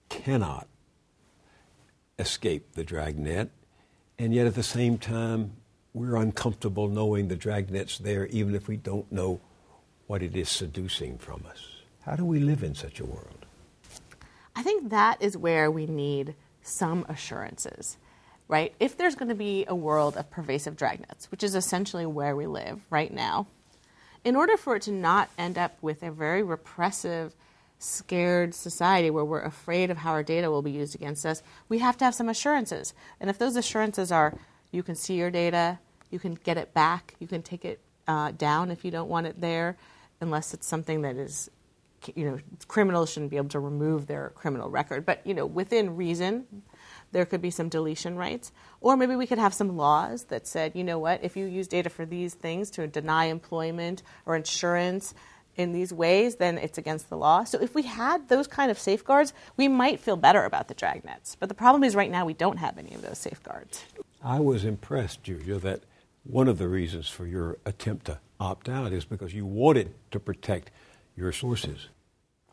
cannot 0.09 0.66
escape 2.18 2.72
the 2.72 2.85
dragnet, 2.85 3.50
and 4.18 4.35
yet 4.35 4.46
at 4.46 4.54
the 4.54 4.62
same 4.62 4.98
time, 4.98 5.52
we're 5.94 6.16
uncomfortable 6.16 6.88
knowing 6.88 7.28
the 7.28 7.37
dragnet's 7.37 7.98
there, 7.98 8.26
even 8.26 8.54
if 8.54 8.68
we 8.68 8.76
don't 8.76 9.11
know 9.11 9.40
what 10.07 10.22
it 10.22 10.37
is 10.37 10.48
seducing 10.48 11.18
from 11.18 11.44
us. 11.48 11.83
How 12.02 12.16
do 12.16 12.24
we 12.24 12.40
live 12.40 12.62
in 12.62 12.74
such 12.74 13.00
a 13.00 13.04
world? 13.04 13.46
I 14.57 14.62
think 14.62 14.90
that 14.90 15.22
is 15.22 15.37
where 15.37 15.70
we 15.70 15.87
need 15.87 16.35
some 16.62 17.07
assurances, 17.09 17.96
right? 18.48 18.74
If 18.81 18.96
there's 18.96 19.14
going 19.14 19.28
to 19.28 19.35
be 19.35 19.64
a 19.68 19.74
world 19.74 20.16
of 20.16 20.31
pervasive 20.31 20.76
dragnets, 20.76 21.26
which 21.31 21.42
is 21.42 21.54
essentially 21.54 22.07
where 22.07 22.35
we 22.35 22.46
live 22.46 22.81
right 22.90 23.12
now, 23.12 23.46
in 24.24 24.35
order 24.35 24.57
for 24.57 24.76
it 24.76 24.83
to 24.83 24.92
not 24.92 25.31
end 25.38 25.59
up 25.59 25.78
with 25.81 26.02
a 26.02 26.11
very 26.11 26.42
repressive, 26.42 27.35
scared 27.78 28.54
society 28.54 29.10
where 29.10 29.24
we're 29.24 29.42
afraid 29.42 29.90
of 29.90 29.98
how 29.98 30.10
our 30.10 30.22
data 30.22 30.50
will 30.50 30.62
be 30.62 30.70
used 30.70 30.94
against 30.94 31.24
us, 31.24 31.42
we 31.68 31.78
have 31.78 31.96
to 31.98 32.04
have 32.04 32.14
some 32.14 32.28
assurances. 32.28 32.94
And 33.20 33.30
if 33.30 33.38
those 33.38 33.56
assurances 33.56 34.10
are 34.12 34.34
you 34.70 34.82
can 34.82 34.94
see 34.94 35.14
your 35.14 35.30
data, 35.30 35.78
you 36.10 36.18
can 36.18 36.34
get 36.34 36.58
it 36.58 36.74
back, 36.74 37.14
you 37.18 37.26
can 37.26 37.42
take 37.42 37.64
it 37.64 37.80
uh, 38.06 38.32
down 38.32 38.70
if 38.70 38.84
you 38.84 38.90
don't 38.90 39.08
want 39.08 39.26
it 39.26 39.40
there, 39.40 39.76
unless 40.20 40.54
it's 40.54 40.66
something 40.66 41.02
that 41.02 41.16
is 41.16 41.50
you 42.14 42.24
know 42.24 42.38
criminals 42.68 43.10
shouldn't 43.10 43.30
be 43.30 43.36
able 43.36 43.48
to 43.48 43.58
remove 43.58 44.06
their 44.06 44.30
criminal 44.36 44.70
record 44.70 45.04
but 45.04 45.20
you 45.26 45.34
know 45.34 45.44
within 45.44 45.96
reason 45.96 46.46
there 47.10 47.26
could 47.26 47.42
be 47.42 47.50
some 47.50 47.68
deletion 47.68 48.16
rights 48.16 48.52
or 48.80 48.96
maybe 48.96 49.16
we 49.16 49.26
could 49.26 49.38
have 49.38 49.52
some 49.52 49.76
laws 49.76 50.24
that 50.26 50.46
said 50.46 50.72
you 50.76 50.84
know 50.84 50.98
what 50.98 51.22
if 51.24 51.36
you 51.36 51.44
use 51.44 51.66
data 51.66 51.90
for 51.90 52.06
these 52.06 52.34
things 52.34 52.70
to 52.70 52.86
deny 52.86 53.24
employment 53.24 54.02
or 54.26 54.36
insurance 54.36 55.12
in 55.58 55.72
these 55.72 55.92
ways 55.92 56.36
then 56.36 56.56
it's 56.56 56.78
against 56.78 57.10
the 57.10 57.16
law 57.16 57.44
so 57.44 57.60
if 57.60 57.74
we 57.74 57.82
had 57.82 58.28
those 58.28 58.46
kind 58.46 58.70
of 58.70 58.78
safeguards 58.78 59.34
we 59.56 59.68
might 59.68 60.00
feel 60.00 60.16
better 60.16 60.44
about 60.44 60.68
the 60.68 60.74
dragnets 60.74 61.36
but 61.38 61.48
the 61.50 61.54
problem 61.54 61.84
is 61.84 61.94
right 61.94 62.10
now 62.10 62.24
we 62.24 62.32
don't 62.32 62.56
have 62.56 62.78
any 62.78 62.94
of 62.94 63.02
those 63.02 63.18
safeguards 63.18 63.84
i 64.22 64.40
was 64.40 64.64
impressed 64.64 65.22
julia 65.22 65.58
that 65.58 65.82
one 66.28 66.46
of 66.46 66.58
the 66.58 66.68
reasons 66.68 67.08
for 67.08 67.26
your 67.26 67.58
attempt 67.64 68.06
to 68.06 68.20
opt 68.38 68.68
out 68.68 68.92
is 68.92 69.04
because 69.04 69.34
you 69.34 69.46
wanted 69.46 69.94
to 70.10 70.20
protect 70.20 70.70
your 71.16 71.32
sources. 71.32 71.88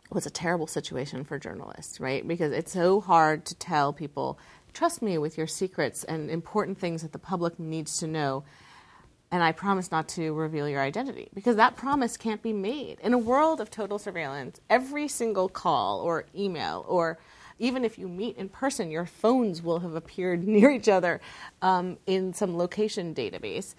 It 0.06 0.14
was 0.14 0.26
a 0.26 0.32
terrible 0.32 0.68
situation 0.68 1.24
for 1.24 1.38
journalists, 1.38 2.00
right? 2.00 2.26
Because 2.28 2.52
it's 2.52 2.72
so 2.72 3.02
hard 3.02 3.46
to 3.46 3.56
tell 3.56 3.92
people, 3.92 4.40
trust 4.74 5.02
me 5.02 5.18
with 5.18 5.38
your 5.38 5.48
secrets 5.48 6.04
and 6.04 6.30
important 6.30 6.78
things 6.78 7.02
that 7.02 7.12
the 7.12 7.20
public 7.20 7.60
needs 7.60 7.98
to 7.98 8.08
know. 8.08 8.44
And 9.36 9.44
I 9.44 9.52
promise 9.52 9.92
not 9.92 10.08
to 10.10 10.32
reveal 10.32 10.70
your 10.70 10.80
identity 10.80 11.28
because 11.34 11.58
that 11.58 11.76
promise 11.76 12.16
can't 12.16 12.42
be 12.42 12.54
made. 12.54 13.02
In 13.02 13.14
a 13.14 13.18
world 13.18 13.60
of 13.60 13.70
total 13.70 14.00
surveillance, 14.00 14.62
every 14.70 15.10
single 15.10 15.50
call 15.50 16.00
or 16.00 16.24
email, 16.34 16.86
or 16.88 17.20
even 17.60 17.84
if 17.84 18.00
you 18.00 18.08
meet 18.08 18.38
in 18.38 18.48
person, 18.48 18.90
your 18.90 19.06
phones 19.06 19.62
will 19.62 19.80
have 19.80 19.94
appeared 19.94 20.48
near 20.48 20.72
each 20.72 20.88
other 20.88 21.20
um, 21.62 21.98
in 22.08 22.34
some 22.34 22.56
location 22.58 23.14
database 23.14 23.76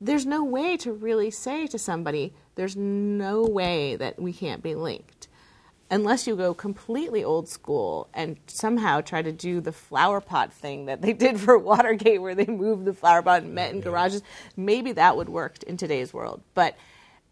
there's 0.00 0.26
no 0.26 0.44
way 0.44 0.76
to 0.78 0.92
really 0.92 1.30
say 1.30 1.66
to 1.66 1.78
somebody, 1.78 2.34
there's 2.56 2.76
no 2.76 3.42
way 3.42 3.96
that 3.96 4.20
we 4.20 4.32
can't 4.32 4.62
be 4.62 4.74
linked. 4.74 5.28
Unless 5.90 6.26
you 6.26 6.34
go 6.34 6.54
completely 6.54 7.22
old 7.22 7.48
school 7.48 8.08
and 8.14 8.36
somehow 8.46 9.00
try 9.00 9.22
to 9.22 9.32
do 9.32 9.60
the 9.60 9.72
flower 9.72 10.20
pot 10.20 10.52
thing 10.52 10.86
that 10.86 11.02
they 11.02 11.12
did 11.12 11.38
for 11.38 11.58
Watergate, 11.70 12.20
where 12.20 12.34
they 12.34 12.46
moved 12.46 12.84
the 12.84 12.94
flower 12.94 13.22
pot 13.22 13.42
and 13.42 13.54
met 13.54 13.72
in 13.72 13.80
garages, 13.80 14.22
maybe 14.56 14.92
that 14.92 15.16
would 15.16 15.28
work 15.28 15.62
in 15.64 15.76
today's 15.76 16.12
world. 16.12 16.42
But 16.54 16.76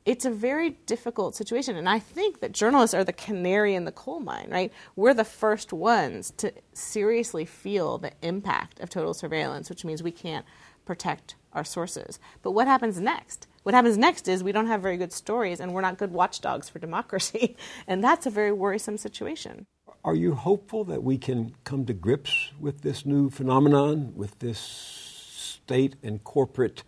it's 0.04 0.24
a 0.24 0.30
very 0.30 0.70
difficult 0.86 1.34
situation. 1.34 1.76
And 1.76 1.88
I 1.88 1.98
think 1.98 2.40
that 2.40 2.52
journalists 2.52 2.94
are 2.94 3.04
the 3.04 3.12
canary 3.12 3.74
in 3.74 3.84
the 3.84 3.92
coal 3.92 4.20
mine, 4.20 4.48
right? 4.50 4.72
We're 4.96 5.14
the 5.14 5.24
first 5.24 5.72
ones 5.72 6.32
to 6.38 6.52
seriously 6.72 7.44
feel 7.44 7.98
the 7.98 8.12
impact 8.22 8.80
of 8.80 8.90
total 8.90 9.14
surveillance, 9.14 9.70
which 9.70 9.84
means 9.84 10.02
we 10.02 10.10
can't 10.10 10.44
protect 10.84 11.36
our 11.52 11.64
sources. 11.64 12.18
But 12.42 12.50
what 12.50 12.66
happens 12.66 13.00
next? 13.00 13.46
What 13.62 13.75
happens 13.75 13.96
next 13.96 14.29
is 14.29 14.42
we 14.42 14.53
don't 14.53 14.66
have 14.66 14.83
very 14.83 14.96
good 14.96 15.12
stories 15.12 15.61
and 15.61 15.72
we're 15.72 15.81
not 15.81 15.98
good 15.98 16.12
watchdogs 16.12 16.68
for 16.68 16.79
democracy. 16.79 17.57
And 17.87 18.03
that's 18.03 18.27
a 18.27 18.31
very 18.31 18.53
worrisome 18.53 18.96
situation. 18.96 19.66
Are 20.05 20.14
you 20.14 20.35
hopeful 20.35 20.85
that 20.85 21.03
we 21.03 21.18
can 21.18 21.55
come 21.64 21.85
to 21.87 21.92
grips 21.92 22.51
with 22.59 22.83
this 22.83 23.07
new 23.07 23.31
phenomenon, 23.31 24.12
with 24.16 24.38
this 24.38 24.59
state 24.59 25.96
and 26.03 26.22
corporate 26.25 26.83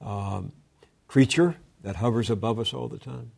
um, 0.00 0.52
creature 1.08 1.56
that 1.82 1.96
hovers 1.96 2.30
above 2.30 2.58
us 2.58 2.72
all 2.72 2.88
the 2.88 2.98
time? 2.98 3.32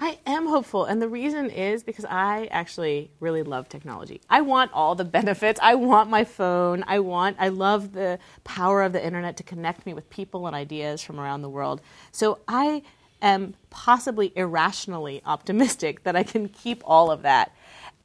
I 0.00 0.18
am 0.26 0.46
hopeful, 0.46 0.84
and 0.84 1.02
the 1.02 1.08
reason 1.08 1.50
is 1.50 1.82
because 1.82 2.04
I 2.04 2.46
actually 2.52 3.10
really 3.18 3.42
love 3.42 3.68
technology. 3.68 4.20
I 4.30 4.42
want 4.42 4.72
all 4.72 4.94
the 4.94 5.04
benefits. 5.18 5.58
I 5.62 5.74
want 5.74 6.08
my 6.08 6.24
phone. 6.24 6.84
I 6.86 7.00
want 7.00 7.36
I 7.40 7.48
love 7.48 7.92
the 7.92 8.18
power 8.44 8.82
of 8.82 8.92
the 8.92 9.04
internet 9.04 9.36
to 9.38 9.42
connect 9.42 9.86
me 9.86 9.94
with 9.94 10.08
people 10.08 10.46
and 10.46 10.54
ideas 10.54 11.02
from 11.02 11.18
around 11.18 11.42
the 11.42 11.48
world. 11.48 11.80
So 12.12 12.38
I 12.46 12.82
am 13.20 13.54
possibly 13.70 14.32
irrationally 14.36 15.20
optimistic 15.26 16.04
that 16.04 16.14
I 16.14 16.22
can 16.22 16.48
keep 16.48 16.82
all 16.84 17.10
of 17.10 17.22
that. 17.22 17.52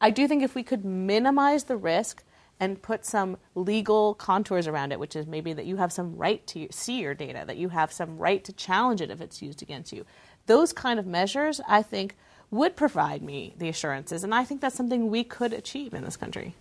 I 0.01 0.10
do 0.10 0.27
think 0.27 0.43
if 0.43 0.56
we 0.56 0.63
could 0.63 0.84
minimize 0.84 1.65
the 1.65 1.77
risk 1.77 2.23
and 2.60 2.82
put 2.82 3.06
some 3.06 3.38
legal 3.56 4.13
contours 4.15 4.67
around 4.67 4.91
it, 4.91 4.99
which 4.99 5.15
is 5.15 5.27
maybe 5.27 5.53
that 5.53 5.65
you 5.65 5.77
have 5.77 5.91
some 5.91 6.15
right 6.15 6.45
to 6.47 6.67
see 6.71 7.01
your 7.01 7.13
data, 7.13 7.43
that 7.45 7.58
you 7.58 7.69
have 7.69 7.91
some 7.91 8.17
right 8.17 8.43
to 8.43 8.53
challenge 8.53 9.01
it 9.01 9.12
if 9.12 9.21
it's 9.21 9.41
used 9.41 9.62
against 9.62 9.91
you. 9.91 10.06
Those 10.45 10.73
kind 10.73 10.99
of 10.99 11.06
measures, 11.06 11.62
I 11.67 11.82
think, 11.82 12.15
would 12.51 12.75
provide 12.75 13.23
me 13.23 13.53
the 13.58 13.69
assurances, 13.69 14.23
and 14.23 14.34
I 14.34 14.43
think 14.43 14.62
that's 14.62 14.75
something 14.75 15.10
we 15.10 15.23
could 15.23 15.53
achieve 15.53 15.93
in 15.93 16.03
this 16.03 16.17
country. 16.17 16.56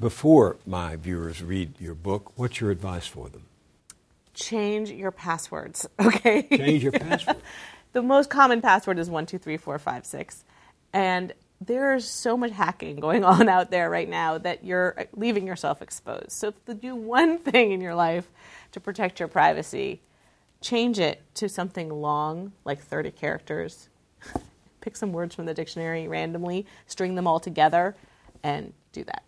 Before 0.00 0.56
my 0.66 0.96
viewers 0.96 1.42
read 1.42 1.80
your 1.80 1.94
book, 1.94 2.32
what's 2.36 2.60
your 2.60 2.70
advice 2.70 3.06
for 3.06 3.28
them? 3.28 3.44
Change 4.32 4.90
your 4.90 5.10
passwords, 5.10 5.86
okay? 6.00 6.42
Change 6.48 6.82
your 6.82 6.92
password. 6.92 7.36
the 7.92 8.02
most 8.02 8.30
common 8.30 8.60
password 8.60 8.98
is 8.98 9.10
one 9.10 9.26
two 9.26 9.38
three 9.38 9.56
four 9.56 9.78
five 9.78 10.06
six, 10.06 10.44
and 10.92 11.32
there's 11.60 12.08
so 12.08 12.36
much 12.36 12.50
hacking 12.50 12.96
going 12.96 13.24
on 13.24 13.48
out 13.48 13.70
there 13.70 13.88
right 13.90 14.08
now 14.08 14.38
that 14.38 14.64
you're 14.64 15.06
leaving 15.14 15.46
yourself 15.46 15.82
exposed. 15.82 16.32
So 16.32 16.48
if 16.48 16.64
to 16.66 16.74
do 16.74 16.96
one 16.96 17.38
thing 17.38 17.72
in 17.72 17.80
your 17.80 17.94
life 17.94 18.28
to 18.72 18.80
protect 18.80 19.20
your 19.20 19.28
privacy, 19.28 20.00
change 20.64 20.98
it 20.98 21.22
to 21.34 21.48
something 21.48 21.90
long, 21.90 22.52
like 22.64 22.80
30 22.80 23.10
characters. 23.12 23.88
Pick 24.80 24.96
some 24.96 25.12
words 25.12 25.34
from 25.34 25.46
the 25.46 25.54
dictionary 25.54 26.08
randomly, 26.08 26.66
string 26.86 27.14
them 27.14 27.26
all 27.26 27.38
together, 27.38 27.94
and 28.42 28.72
do 28.92 29.04
that. 29.04 29.22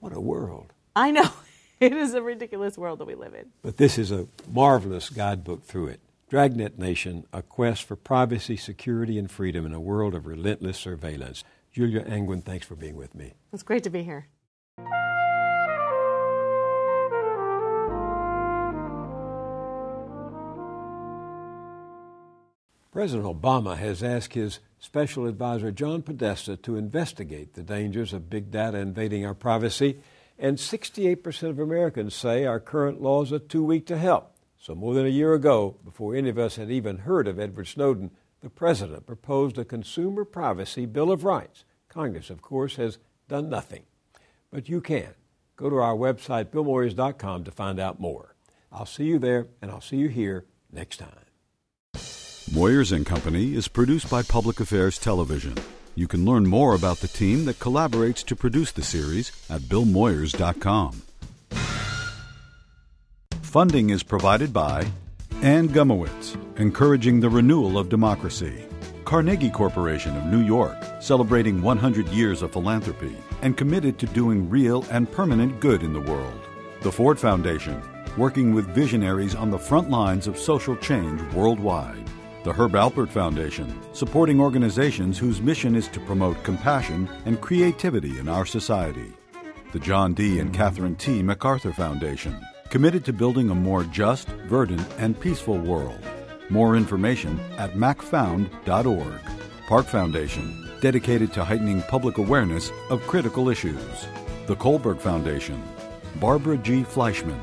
What 0.00 0.16
a 0.16 0.20
world. 0.20 0.72
I 0.96 1.10
know. 1.12 1.30
It 1.80 1.92
is 1.92 2.12
a 2.12 2.20
ridiculous 2.20 2.76
world 2.76 2.98
that 2.98 3.04
we 3.04 3.14
live 3.14 3.34
in. 3.34 3.52
But 3.62 3.76
this 3.76 3.98
is 3.98 4.10
a 4.10 4.26
marvelous 4.50 5.10
guidebook 5.10 5.62
through 5.62 5.86
it. 5.86 6.00
Dragnet 6.28 6.76
Nation, 6.76 7.24
a 7.32 7.40
quest 7.40 7.84
for 7.84 7.94
privacy, 7.94 8.56
security, 8.56 9.16
and 9.16 9.30
freedom 9.30 9.64
in 9.64 9.72
a 9.72 9.78
world 9.78 10.12
of 10.16 10.26
relentless 10.26 10.76
surveillance. 10.76 11.44
Julia 11.72 12.00
Angwin, 12.00 12.42
thanks 12.42 12.66
for 12.66 12.74
being 12.74 12.96
with 12.96 13.14
me. 13.14 13.34
It's 13.52 13.62
great 13.62 13.84
to 13.84 13.90
be 13.90 14.02
here. 14.02 14.26
President 22.90 23.26
Obama 23.26 23.76
has 23.76 24.02
asked 24.02 24.32
his 24.32 24.60
special 24.78 25.26
advisor 25.26 25.70
John 25.70 26.02
Podesta 26.02 26.56
to 26.56 26.76
investigate 26.76 27.52
the 27.52 27.62
dangers 27.62 28.14
of 28.14 28.30
big 28.30 28.50
data 28.50 28.78
invading 28.78 29.26
our 29.26 29.34
privacy, 29.34 29.98
and 30.38 30.56
68% 30.56 31.50
of 31.50 31.58
Americans 31.58 32.14
say 32.14 32.44
our 32.44 32.60
current 32.60 33.02
laws 33.02 33.32
are 33.32 33.38
too 33.38 33.62
weak 33.62 33.86
to 33.86 33.98
help. 33.98 34.34
So, 34.58 34.74
more 34.74 34.94
than 34.94 35.06
a 35.06 35.10
year 35.10 35.34
ago, 35.34 35.76
before 35.84 36.14
any 36.14 36.30
of 36.30 36.38
us 36.38 36.56
had 36.56 36.70
even 36.70 36.98
heard 36.98 37.28
of 37.28 37.38
Edward 37.38 37.66
Snowden, 37.66 38.10
the 38.40 38.50
President 38.50 39.06
proposed 39.06 39.58
a 39.58 39.64
Consumer 39.64 40.24
Privacy 40.24 40.86
Bill 40.86 41.12
of 41.12 41.24
Rights. 41.24 41.64
Congress, 41.88 42.30
of 42.30 42.40
course, 42.40 42.76
has 42.76 42.98
done 43.28 43.48
nothing. 43.48 43.82
But 44.50 44.68
you 44.68 44.80
can. 44.80 45.14
Go 45.56 45.68
to 45.68 45.76
our 45.76 45.94
website, 45.94 46.46
billmoyers.com, 46.46 47.44
to 47.44 47.50
find 47.50 47.78
out 47.78 48.00
more. 48.00 48.34
I'll 48.72 48.86
see 48.86 49.04
you 49.04 49.18
there, 49.18 49.48
and 49.60 49.70
I'll 49.70 49.80
see 49.80 49.96
you 49.96 50.08
here 50.08 50.44
next 50.72 50.98
time. 50.98 51.27
Moyers 52.50 52.92
and 52.92 53.04
Company 53.04 53.54
is 53.54 53.68
produced 53.68 54.08
by 54.10 54.22
Public 54.22 54.58
Affairs 54.58 54.98
Television. 54.98 55.54
You 55.94 56.08
can 56.08 56.24
learn 56.24 56.48
more 56.48 56.74
about 56.74 56.98
the 56.98 57.08
team 57.08 57.44
that 57.44 57.58
collaborates 57.58 58.24
to 58.24 58.34
produce 58.34 58.72
the 58.72 58.82
series 58.82 59.32
at 59.50 59.60
billmoyers.com. 59.62 61.02
Funding 63.42 63.90
is 63.90 64.02
provided 64.02 64.52
by 64.52 64.86
Anne 65.42 65.68
Gumowitz, 65.68 66.36
encouraging 66.58 67.20
the 67.20 67.28
renewal 67.28 67.76
of 67.76 67.90
democracy. 67.90 68.64
Carnegie 69.04 69.50
Corporation 69.50 70.16
of 70.16 70.24
New 70.26 70.42
York, 70.42 70.76
celebrating 71.00 71.60
100 71.60 72.08
years 72.08 72.40
of 72.40 72.52
philanthropy 72.52 73.16
and 73.42 73.58
committed 73.58 73.98
to 73.98 74.06
doing 74.06 74.48
real 74.48 74.86
and 74.90 75.10
permanent 75.12 75.60
good 75.60 75.82
in 75.82 75.92
the 75.92 76.00
world. 76.00 76.40
The 76.80 76.92
Ford 76.92 77.18
Foundation, 77.18 77.82
working 78.16 78.54
with 78.54 78.74
visionaries 78.74 79.34
on 79.34 79.50
the 79.50 79.58
front 79.58 79.90
lines 79.90 80.26
of 80.26 80.38
social 80.38 80.76
change 80.76 81.20
worldwide 81.34 82.08
the 82.44 82.52
Herb 82.52 82.72
Alpert 82.72 83.08
Foundation, 83.08 83.80
supporting 83.92 84.40
organizations 84.40 85.18
whose 85.18 85.42
mission 85.42 85.74
is 85.74 85.88
to 85.88 86.00
promote 86.00 86.42
compassion 86.44 87.08
and 87.24 87.40
creativity 87.40 88.18
in 88.18 88.28
our 88.28 88.46
society. 88.46 89.12
The 89.72 89.80
John 89.80 90.14
D. 90.14 90.38
and 90.38 90.54
Catherine 90.54 90.94
T. 90.94 91.22
MacArthur 91.22 91.72
Foundation, 91.72 92.40
committed 92.70 93.04
to 93.06 93.12
building 93.12 93.50
a 93.50 93.54
more 93.54 93.82
just, 93.84 94.28
verdant, 94.46 94.86
and 94.98 95.18
peaceful 95.18 95.58
world. 95.58 95.98
More 96.48 96.76
information 96.76 97.40
at 97.58 97.74
macfound.org. 97.74 99.20
Park 99.66 99.86
Foundation, 99.86 100.70
dedicated 100.80 101.32
to 101.32 101.44
heightening 101.44 101.82
public 101.82 102.18
awareness 102.18 102.70
of 102.88 103.06
critical 103.06 103.48
issues. 103.48 104.06
The 104.46 104.56
Kohlberg 104.56 105.00
Foundation, 105.00 105.62
Barbara 106.20 106.56
G. 106.58 106.82
Fleischman, 106.82 107.40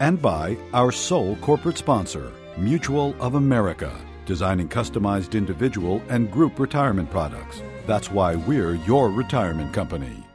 and 0.00 0.20
by 0.20 0.56
our 0.72 0.90
sole 0.90 1.36
corporate 1.36 1.78
sponsor, 1.78 2.32
Mutual 2.56 3.14
of 3.20 3.36
America 3.36 3.96
designing 4.30 4.68
customized 4.68 5.36
individual 5.36 6.00
and 6.08 6.30
group 6.30 6.60
retirement 6.60 7.10
products. 7.10 7.64
That's 7.88 8.12
why 8.12 8.36
we're 8.36 8.76
your 8.76 9.10
retirement 9.10 9.74
company. 9.74 10.29